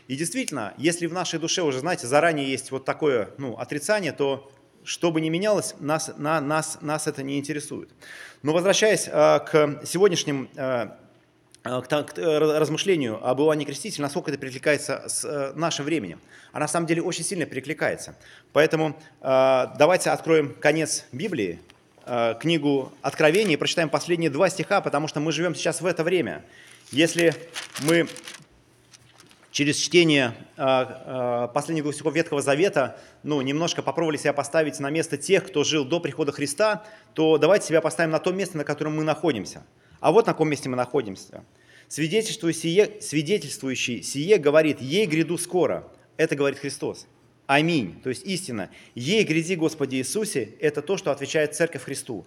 И 0.06 0.16
действительно, 0.16 0.74
если 0.78 1.06
в 1.06 1.12
нашей 1.12 1.38
душе 1.38 1.62
уже, 1.62 1.80
знаете, 1.80 2.06
заранее 2.06 2.50
есть 2.50 2.70
вот 2.70 2.84
такое 2.84 3.30
ну, 3.38 3.56
отрицание, 3.56 4.12
то 4.12 4.50
что 4.84 5.10
бы 5.10 5.20
ни 5.20 5.28
менялось, 5.28 5.74
нас, 5.80 6.12
на, 6.16 6.40
нас, 6.40 6.78
нас 6.80 7.06
это 7.06 7.22
не 7.22 7.38
интересует. 7.38 7.90
Но 8.42 8.52
возвращаясь 8.52 9.06
э, 9.06 9.10
к 9.40 9.82
сегодняшним 9.84 10.48
э, 10.56 10.88
Э, 11.68 11.82
к, 11.82 12.18
э, 12.18 12.38
размышлению 12.38 13.24
об 13.26 13.40
Иоанне 13.40 13.64
Крестителе, 13.64 14.02
насколько 14.02 14.30
это 14.30 14.38
перекликается 14.38 15.04
с 15.08 15.24
э, 15.24 15.52
нашим 15.54 15.84
временем. 15.84 16.20
А 16.52 16.60
на 16.60 16.68
самом 16.68 16.86
деле 16.86 17.02
очень 17.02 17.24
сильно 17.24 17.46
перекликается. 17.46 18.14
Поэтому 18.52 18.98
давайте 19.20 20.10
откроем 20.10 20.54
конец 20.54 21.04
Библии, 21.12 21.60
книгу 22.40 22.92
Откровения, 23.02 23.54
и 23.54 23.56
прочитаем 23.56 23.88
последние 23.88 24.30
два 24.30 24.48
стиха, 24.48 24.80
потому 24.80 25.08
что 25.08 25.20
мы 25.20 25.32
живем 25.32 25.54
сейчас 25.54 25.80
в 25.80 25.86
это 25.86 26.04
время. 26.04 26.44
Если 26.90 27.34
мы 27.82 28.08
через 29.50 29.76
чтение 29.76 30.34
последних 30.56 31.82
двух 31.82 31.94
стихов 31.94 32.14
Ветхого 32.14 32.40
Завета, 32.40 32.98
ну, 33.22 33.40
немножко 33.42 33.82
попробовали 33.82 34.16
себя 34.16 34.32
поставить 34.32 34.78
на 34.78 34.90
место 34.90 35.16
тех, 35.16 35.46
кто 35.46 35.64
жил 35.64 35.84
до 35.84 36.00
прихода 36.00 36.32
Христа, 36.32 36.84
то 37.14 37.38
давайте 37.38 37.66
себя 37.66 37.80
поставим 37.80 38.10
на 38.10 38.18
то 38.18 38.32
место, 38.32 38.56
на 38.56 38.64
котором 38.64 38.96
мы 38.96 39.04
находимся– 39.04 39.64
а 40.00 40.12
вот 40.12 40.26
на 40.26 40.32
каком 40.32 40.48
месте 40.48 40.68
мы 40.68 40.76
находимся. 40.76 41.44
Свидетельствующий 41.88 42.60
сие, 42.60 43.00
свидетельствующий 43.00 44.02
сие 44.02 44.38
говорит, 44.38 44.80
ей 44.80 45.06
гряду 45.06 45.38
скоро. 45.38 45.88
Это 46.16 46.36
говорит 46.36 46.58
Христос. 46.58 47.06
Аминь. 47.48 47.98
То 48.02 48.10
есть 48.10 48.26
истина. 48.26 48.68
Ей 48.94 49.24
гряди, 49.24 49.56
Господи 49.56 49.96
Иисусе, 49.96 50.50
это 50.60 50.82
то, 50.82 50.98
что 50.98 51.10
отвечает 51.10 51.54
Церковь 51.54 51.82
Христу. 51.82 52.26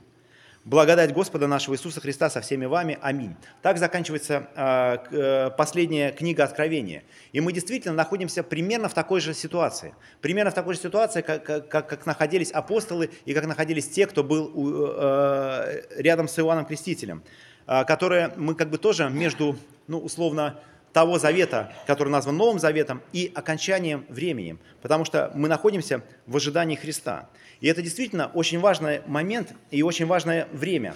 Благодать 0.65 1.13
Господа 1.13 1.45
нашего 1.45 1.75
Иисуса 1.75 2.01
Христа 2.01 2.31
со 2.31 2.41
всеми 2.41 2.65
вами. 2.65 2.97
Аминь. 3.03 3.35
Так 3.61 3.77
заканчивается 3.77 4.49
э, 4.55 5.51
последняя 5.55 6.11
книга 6.11 6.43
Откровения. 6.43 7.03
И 7.33 7.39
мы 7.39 7.53
действительно 7.53 7.93
находимся 7.93 8.41
примерно 8.41 8.89
в 8.89 8.95
такой 8.95 9.21
же 9.21 9.35
ситуации. 9.35 9.93
Примерно 10.21 10.49
в 10.49 10.55
такой 10.55 10.73
же 10.73 10.79
ситуации, 10.79 11.21
как, 11.21 11.45
как, 11.45 11.69
как 11.69 12.05
находились 12.07 12.49
апостолы 12.49 13.11
и 13.25 13.35
как 13.35 13.45
находились 13.45 13.89
те, 13.89 14.07
кто 14.07 14.23
был 14.23 14.51
у, 14.55 14.87
э, 14.87 15.83
рядом 15.97 16.27
с 16.27 16.39
Иоанном 16.39 16.65
Крестителем. 16.65 17.21
Э, 17.67 17.85
которые 17.85 18.33
мы 18.37 18.55
как 18.55 18.71
бы 18.71 18.79
тоже 18.79 19.07
между, 19.11 19.55
ну, 19.85 19.99
условно, 19.99 20.59
того 20.93 21.19
завета, 21.19 21.73
который 21.87 22.09
назван 22.09 22.37
Новым 22.37 22.59
Заветом, 22.59 23.01
и 23.13 23.31
окончанием 23.33 24.05
времени, 24.09 24.57
потому 24.81 25.05
что 25.05 25.31
мы 25.35 25.47
находимся 25.47 26.03
в 26.27 26.35
ожидании 26.35 26.75
Христа. 26.75 27.29
И 27.61 27.67
это 27.67 27.81
действительно 27.81 28.31
очень 28.33 28.59
важный 28.59 29.01
момент 29.05 29.53
и 29.69 29.83
очень 29.83 30.05
важное 30.05 30.47
время. 30.51 30.95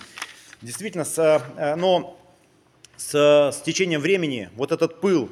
Действительно, 0.61 1.05
с, 1.05 1.17
э, 1.57 1.75
но 1.75 2.19
с, 2.97 3.13
с 3.13 3.61
течением 3.61 4.01
времени 4.01 4.49
вот 4.55 4.71
этот 4.71 4.99
пыл, 4.99 5.29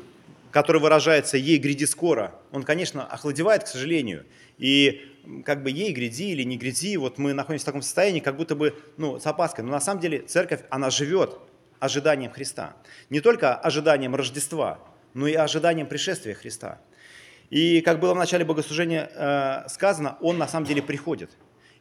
который 0.52 0.80
выражается 0.80 1.38
«ей 1.38 1.58
гряди 1.58 1.86
скоро», 1.86 2.36
он, 2.52 2.63
конечно, 2.63 3.06
охладевает, 3.06 3.63
к 3.63 3.67
сожалению. 3.67 4.26
И 4.60 5.02
как 5.43 5.63
бы 5.63 5.71
ей 5.71 5.91
гряди 5.93 6.32
или 6.32 6.43
не 6.43 6.58
гряди, 6.58 6.95
вот 6.97 7.17
мы 7.17 7.34
находимся 7.34 7.63
в 7.63 7.65
таком 7.65 7.82
состоянии, 7.82 8.19
как 8.19 8.38
будто 8.38 8.56
бы 8.56 8.76
ну, 8.97 9.19
с 9.19 9.26
опаской. 9.26 9.63
Но 9.63 9.71
на 9.71 9.80
самом 9.80 10.02
деле 10.02 10.19
церковь, 10.19 10.62
она 10.69 10.89
живет, 10.91 11.39
ожиданием 11.84 12.32
Христа. 12.32 12.76
Не 13.10 13.19
только 13.19 13.56
ожиданием 13.56 14.15
Рождества, 14.15 14.80
но 15.13 15.28
и 15.28 15.34
ожиданием 15.34 15.88
пришествия 15.88 16.34
Христа. 16.34 16.80
И 17.50 17.82
как 17.82 18.00
было 18.00 18.13
в 18.13 18.17
начале 18.17 18.46
богослужения 18.46 19.12
э, 19.13 19.69
сказано, 19.69 20.17
Он 20.22 20.38
на 20.38 20.48
самом 20.48 20.65
деле 20.65 20.82
приходит. 20.82 21.32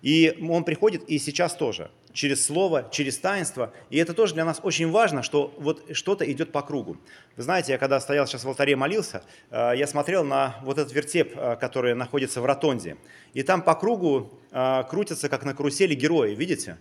И 0.02 0.36
Он 0.50 0.64
приходит 0.64 1.04
и 1.08 1.18
сейчас 1.18 1.54
тоже, 1.54 1.92
через 2.12 2.44
Слово, 2.44 2.88
через 2.90 3.16
таинство. 3.18 3.72
И 3.90 3.96
это 3.98 4.12
тоже 4.12 4.34
для 4.34 4.44
нас 4.44 4.58
очень 4.64 4.90
важно, 4.90 5.22
что 5.22 5.54
вот 5.56 5.84
что-то 5.92 6.30
идет 6.30 6.50
по 6.50 6.62
кругу. 6.62 6.96
Вы 7.36 7.42
знаете, 7.44 7.70
я 7.72 7.78
когда 7.78 8.00
стоял 8.00 8.26
сейчас 8.26 8.42
в 8.42 8.48
алтаре 8.48 8.74
молился, 8.74 9.22
э, 9.50 9.74
я 9.76 9.86
смотрел 9.86 10.24
на 10.24 10.56
вот 10.62 10.78
этот 10.78 10.92
вертеп, 10.92 11.32
э, 11.36 11.56
который 11.60 11.94
находится 11.94 12.40
в 12.40 12.44
ротонде. 12.44 12.96
И 13.34 13.44
там 13.44 13.62
по 13.62 13.74
кругу 13.76 14.30
крутятся, 14.90 15.30
как 15.30 15.44
на 15.44 15.54
карусели, 15.54 15.94
герои, 15.94 16.34
видите? 16.34 16.76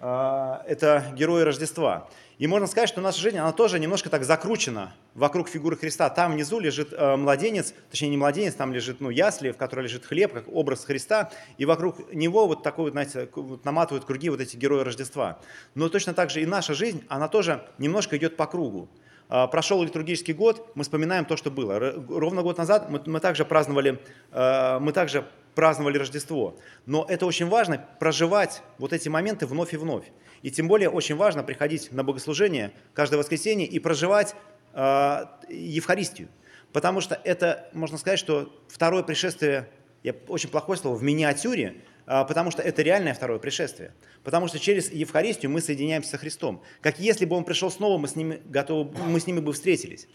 Это 0.00 1.04
герои 1.14 1.42
Рождества. 1.42 2.08
И 2.38 2.48
можно 2.48 2.66
сказать, 2.66 2.88
что 2.88 3.00
наша 3.00 3.20
жизнь, 3.20 3.38
она 3.38 3.52
тоже 3.52 3.78
немножко 3.78 4.10
так 4.10 4.24
закручена 4.24 4.92
вокруг 5.14 5.48
фигуры 5.48 5.76
Христа. 5.76 6.10
Там 6.10 6.32
внизу 6.32 6.58
лежит 6.58 6.92
э, 6.92 7.16
младенец, 7.16 7.72
точнее 7.90 8.08
не 8.08 8.16
младенец, 8.16 8.54
там 8.54 8.72
лежит 8.72 9.00
ну, 9.00 9.10
ясли, 9.10 9.52
в 9.52 9.56
которой 9.56 9.82
лежит 9.82 10.04
хлеб, 10.04 10.32
как 10.32 10.48
образ 10.48 10.84
Христа, 10.84 11.30
и 11.58 11.64
вокруг 11.64 12.12
него 12.12 12.48
вот 12.48 12.64
такой, 12.64 12.86
вот, 12.86 12.92
знаете, 12.92 13.28
вот 13.36 13.64
наматывают 13.64 14.04
круги 14.04 14.30
вот 14.30 14.40
эти 14.40 14.56
герои 14.56 14.82
Рождества. 14.82 15.38
Но 15.76 15.88
точно 15.88 16.12
так 16.12 16.30
же 16.30 16.42
и 16.42 16.46
наша 16.46 16.74
жизнь, 16.74 17.04
она 17.08 17.28
тоже 17.28 17.64
немножко 17.78 18.16
идет 18.16 18.36
по 18.36 18.46
кругу. 18.46 18.88
Э, 19.28 19.46
прошел 19.50 19.82
литургический 19.82 20.34
год, 20.34 20.70
мы 20.74 20.84
вспоминаем 20.84 21.24
то, 21.24 21.36
что 21.36 21.50
было. 21.50 21.78
Ровно 21.78 22.42
год 22.42 22.58
назад 22.58 22.90
мы, 22.90 23.00
мы 23.06 23.20
также 23.20 23.44
праздновали, 23.44 24.00
э, 24.32 24.78
мы 24.80 24.92
также 24.92 25.26
праздновали 25.54 25.98
Рождество. 25.98 26.58
Но 26.86 27.06
это 27.08 27.26
очень 27.26 27.48
важно, 27.48 27.84
проживать 28.00 28.62
вот 28.78 28.92
эти 28.92 29.08
моменты 29.08 29.46
вновь 29.46 29.72
и 29.72 29.76
вновь. 29.76 30.04
И 30.42 30.50
тем 30.50 30.68
более 30.68 30.90
очень 30.90 31.16
важно 31.16 31.42
приходить 31.42 31.90
на 31.92 32.04
богослужение 32.04 32.72
каждое 32.92 33.16
воскресенье 33.16 33.66
и 33.66 33.78
проживать 33.78 34.34
э, 34.74 35.24
Евхаристию. 35.48 36.28
Потому 36.72 37.00
что 37.00 37.18
это, 37.24 37.68
можно 37.72 37.98
сказать, 37.98 38.18
что 38.18 38.52
второе 38.68 39.04
пришествие, 39.04 39.70
я, 40.02 40.14
очень 40.28 40.50
плохое 40.50 40.78
слово, 40.78 40.96
в 40.96 41.02
миниатюре, 41.02 41.76
потому 42.06 42.50
что 42.50 42.62
это 42.62 42.82
реальное 42.82 43.14
второе 43.14 43.38
пришествие. 43.38 43.94
Потому 44.22 44.48
что 44.48 44.58
через 44.58 44.90
Евхаристию 44.92 45.50
мы 45.50 45.60
соединяемся 45.60 46.10
со 46.10 46.18
Христом. 46.18 46.62
Как 46.80 46.98
если 46.98 47.24
бы 47.24 47.36
Он 47.36 47.44
пришел 47.44 47.70
снова, 47.70 47.98
мы 47.98 48.08
с, 48.08 48.16
ними 48.16 48.40
готовы, 48.44 48.90
мы 49.06 49.20
с 49.20 49.26
ними 49.26 49.40
бы 49.40 49.52
встретились. 49.52 50.08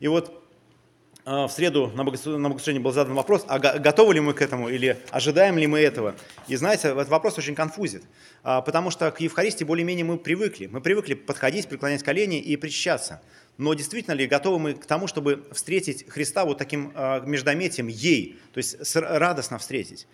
И 0.00 0.08
вот 0.08 0.44
а, 1.26 1.48
в 1.48 1.52
среду 1.52 1.90
на 1.94 2.04
богослужении 2.04 2.80
был 2.80 2.92
задан 2.92 3.14
вопрос, 3.14 3.46
а 3.48 3.58
готовы 3.58 4.14
ли 4.14 4.20
мы 4.20 4.34
к 4.34 4.42
этому 4.42 4.68
или 4.68 4.98
ожидаем 5.10 5.56
ли 5.56 5.66
мы 5.66 5.80
этого. 5.80 6.14
И 6.48 6.56
знаете, 6.56 6.88
этот 6.88 7.08
вопрос 7.08 7.38
очень 7.38 7.54
конфузит, 7.54 8.02
а, 8.42 8.60
потому 8.60 8.90
что 8.90 9.10
к 9.10 9.20
Евхаристии 9.20 9.64
более-менее 9.64 10.04
мы 10.04 10.18
привыкли. 10.18 10.66
Мы 10.66 10.82
привыкли 10.82 11.14
подходить, 11.14 11.66
преклонять 11.66 12.02
колени 12.02 12.40
и 12.40 12.56
причащаться. 12.56 13.22
Но 13.56 13.72
действительно 13.72 14.12
ли 14.12 14.26
готовы 14.26 14.58
мы 14.58 14.74
к 14.74 14.84
тому, 14.84 15.06
чтобы 15.06 15.46
встретить 15.52 16.06
Христа 16.10 16.44
вот 16.44 16.58
таким 16.58 16.92
а, 16.94 17.20
междометием 17.20 17.86
«ей», 17.86 18.38
то 18.52 18.58
есть 18.58 18.94
радостно 18.94 19.58
встретить? 19.58 20.06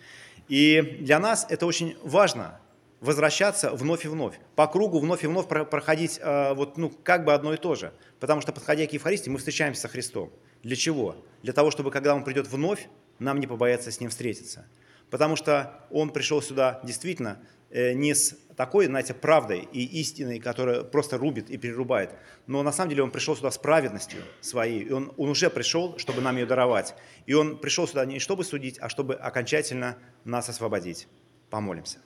И 0.47 0.97
для 1.01 1.19
нас 1.19 1.45
это 1.49 1.65
очень 1.65 1.97
важно, 2.03 2.59
возвращаться 2.99 3.71
вновь 3.71 4.05
и 4.05 4.07
вновь, 4.07 4.39
по 4.55 4.67
кругу 4.67 4.99
вновь 4.99 5.23
и 5.23 5.27
вновь 5.27 5.47
проходить 5.47 6.19
вот, 6.23 6.77
ну, 6.77 6.91
как 7.03 7.25
бы 7.25 7.33
одно 7.33 7.53
и 7.53 7.57
то 7.57 7.73
же. 7.75 7.93
Потому 8.19 8.41
что, 8.41 8.51
подходя 8.51 8.85
к 8.85 8.93
Евхаристии, 8.93 9.29
мы 9.29 9.39
встречаемся 9.39 9.81
со 9.81 9.87
Христом. 9.87 10.31
Для 10.61 10.75
чего? 10.75 11.15
Для 11.41 11.53
того, 11.53 11.71
чтобы, 11.71 11.89
когда 11.89 12.13
Он 12.13 12.23
придет 12.23 12.47
вновь, 12.47 12.87
нам 13.17 13.39
не 13.39 13.47
побояться 13.47 13.91
с 13.91 13.99
Ним 13.99 14.11
встретиться. 14.11 14.67
Потому 15.09 15.35
что 15.35 15.85
Он 15.89 16.11
пришел 16.11 16.41
сюда 16.41 16.79
действительно 16.83 17.39
э, 17.71 17.93
не 17.93 18.13
с 18.13 18.35
такой, 18.61 18.85
знаете, 18.85 19.15
правдой 19.15 19.67
и 19.71 19.83
истиной, 20.01 20.37
которая 20.37 20.83
просто 20.83 21.17
рубит 21.17 21.49
и 21.49 21.57
перерубает, 21.57 22.11
но 22.45 22.61
на 22.61 22.71
самом 22.71 22.91
деле 22.91 23.01
Он 23.01 23.09
пришел 23.09 23.35
сюда 23.35 23.49
с 23.49 23.57
праведностью 23.57 24.21
своей, 24.39 24.83
и 24.83 24.91
Он, 24.91 25.11
он 25.17 25.29
уже 25.29 25.49
пришел, 25.49 25.97
чтобы 25.97 26.21
нам 26.21 26.37
ее 26.37 26.45
даровать. 26.45 26.93
И 27.25 27.33
Он 27.33 27.57
пришел 27.57 27.87
сюда 27.87 28.05
не 28.05 28.19
чтобы 28.19 28.43
судить, 28.43 28.77
а 28.79 28.87
чтобы 28.87 29.15
окончательно 29.15 29.97
нас 30.25 30.47
освободить. 30.47 31.07
Помолимся. 31.49 31.97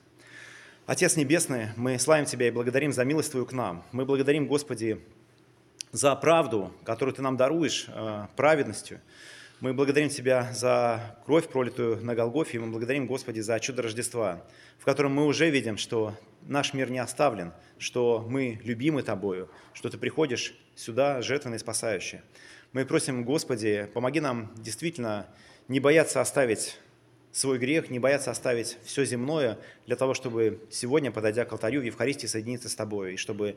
Отец 0.86 1.16
Небесный, 1.16 1.68
мы 1.76 1.98
славим 1.98 2.24
Тебя 2.24 2.48
и 2.48 2.50
благодарим 2.50 2.90
за 2.90 3.04
милость 3.04 3.32
Твою 3.32 3.44
к 3.44 3.52
нам. 3.52 3.84
Мы 3.92 4.06
благодарим, 4.06 4.46
Господи, 4.46 5.04
за 5.92 6.16
правду, 6.16 6.72
которую 6.84 7.14
Ты 7.14 7.20
нам 7.20 7.36
даруешь, 7.36 7.84
э, 7.88 8.28
праведностью. 8.34 9.02
Мы 9.60 9.72
благодарим 9.72 10.10
Тебя 10.10 10.52
за 10.52 11.16
кровь, 11.24 11.48
пролитую 11.48 12.04
на 12.04 12.14
Голгофе, 12.14 12.58
и 12.58 12.60
мы 12.60 12.66
благодарим, 12.66 13.06
Господи, 13.06 13.40
за 13.40 13.58
чудо 13.58 13.80
Рождества, 13.80 14.44
в 14.78 14.84
котором 14.84 15.14
мы 15.14 15.24
уже 15.24 15.48
видим, 15.48 15.78
что 15.78 16.14
наш 16.42 16.74
мир 16.74 16.90
не 16.90 16.98
оставлен, 16.98 17.54
что 17.78 18.26
мы 18.28 18.60
любимы 18.64 19.02
Тобою, 19.02 19.48
что 19.72 19.88
Ты 19.88 19.96
приходишь 19.96 20.54
сюда 20.74 21.22
жертвенный 21.22 21.58
спасающий. 21.58 22.20
Мы 22.74 22.84
просим, 22.84 23.24
Господи, 23.24 23.88
помоги 23.94 24.20
нам 24.20 24.52
действительно 24.56 25.26
не 25.68 25.80
бояться 25.80 26.20
оставить 26.20 26.78
свой 27.32 27.56
грех, 27.56 27.88
не 27.88 27.98
бояться 27.98 28.30
оставить 28.30 28.76
все 28.84 29.06
земное 29.06 29.58
для 29.86 29.96
того, 29.96 30.12
чтобы 30.12 30.60
сегодня, 30.70 31.10
подойдя 31.10 31.46
к 31.46 31.52
алтарю 31.52 31.80
в 31.80 31.84
Евхаристии, 31.84 32.26
соединиться 32.26 32.68
с 32.68 32.74
Тобой, 32.74 33.14
и 33.14 33.16
чтобы 33.16 33.56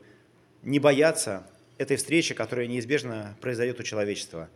не 0.62 0.78
бояться 0.78 1.46
этой 1.76 1.98
встречи, 1.98 2.32
которая 2.32 2.68
неизбежно 2.68 3.36
произойдет 3.42 3.80
у 3.80 3.82
человечества, 3.82 4.48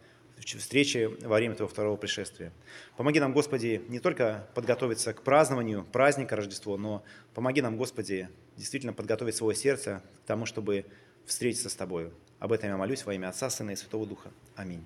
встречи 0.59 1.11
во 1.23 1.37
время 1.37 1.55
Твоего 1.55 1.69
второго 1.69 1.97
пришествия. 1.97 2.53
Помоги 2.97 3.21
нам, 3.21 3.33
Господи, 3.33 3.83
не 3.89 4.01
только 4.01 4.49
подготовиться 4.55 5.13
к 5.13 5.23
празднованию 5.23 5.85
праздника 5.85 6.37
Рождества, 6.37 6.77
но 6.77 7.03
помоги 7.35 7.63
нам, 7.63 7.77
Господи, 7.77 8.29
действительно 8.57 8.93
подготовить 8.93 9.37
свое 9.37 9.57
сердце 9.57 10.03
к 10.25 10.27
тому, 10.27 10.47
чтобы 10.47 10.87
встретиться 11.27 11.69
с 11.69 11.75
Тобою. 11.75 12.13
Об 12.39 12.53
этом 12.53 12.69
я 12.69 12.77
молюсь 12.77 13.05
во 13.05 13.15
имя 13.15 13.29
Отца, 13.29 13.49
Сына 13.51 13.71
и 13.71 13.77
Святого 13.77 14.07
Духа. 14.07 14.31
Аминь. 14.57 14.85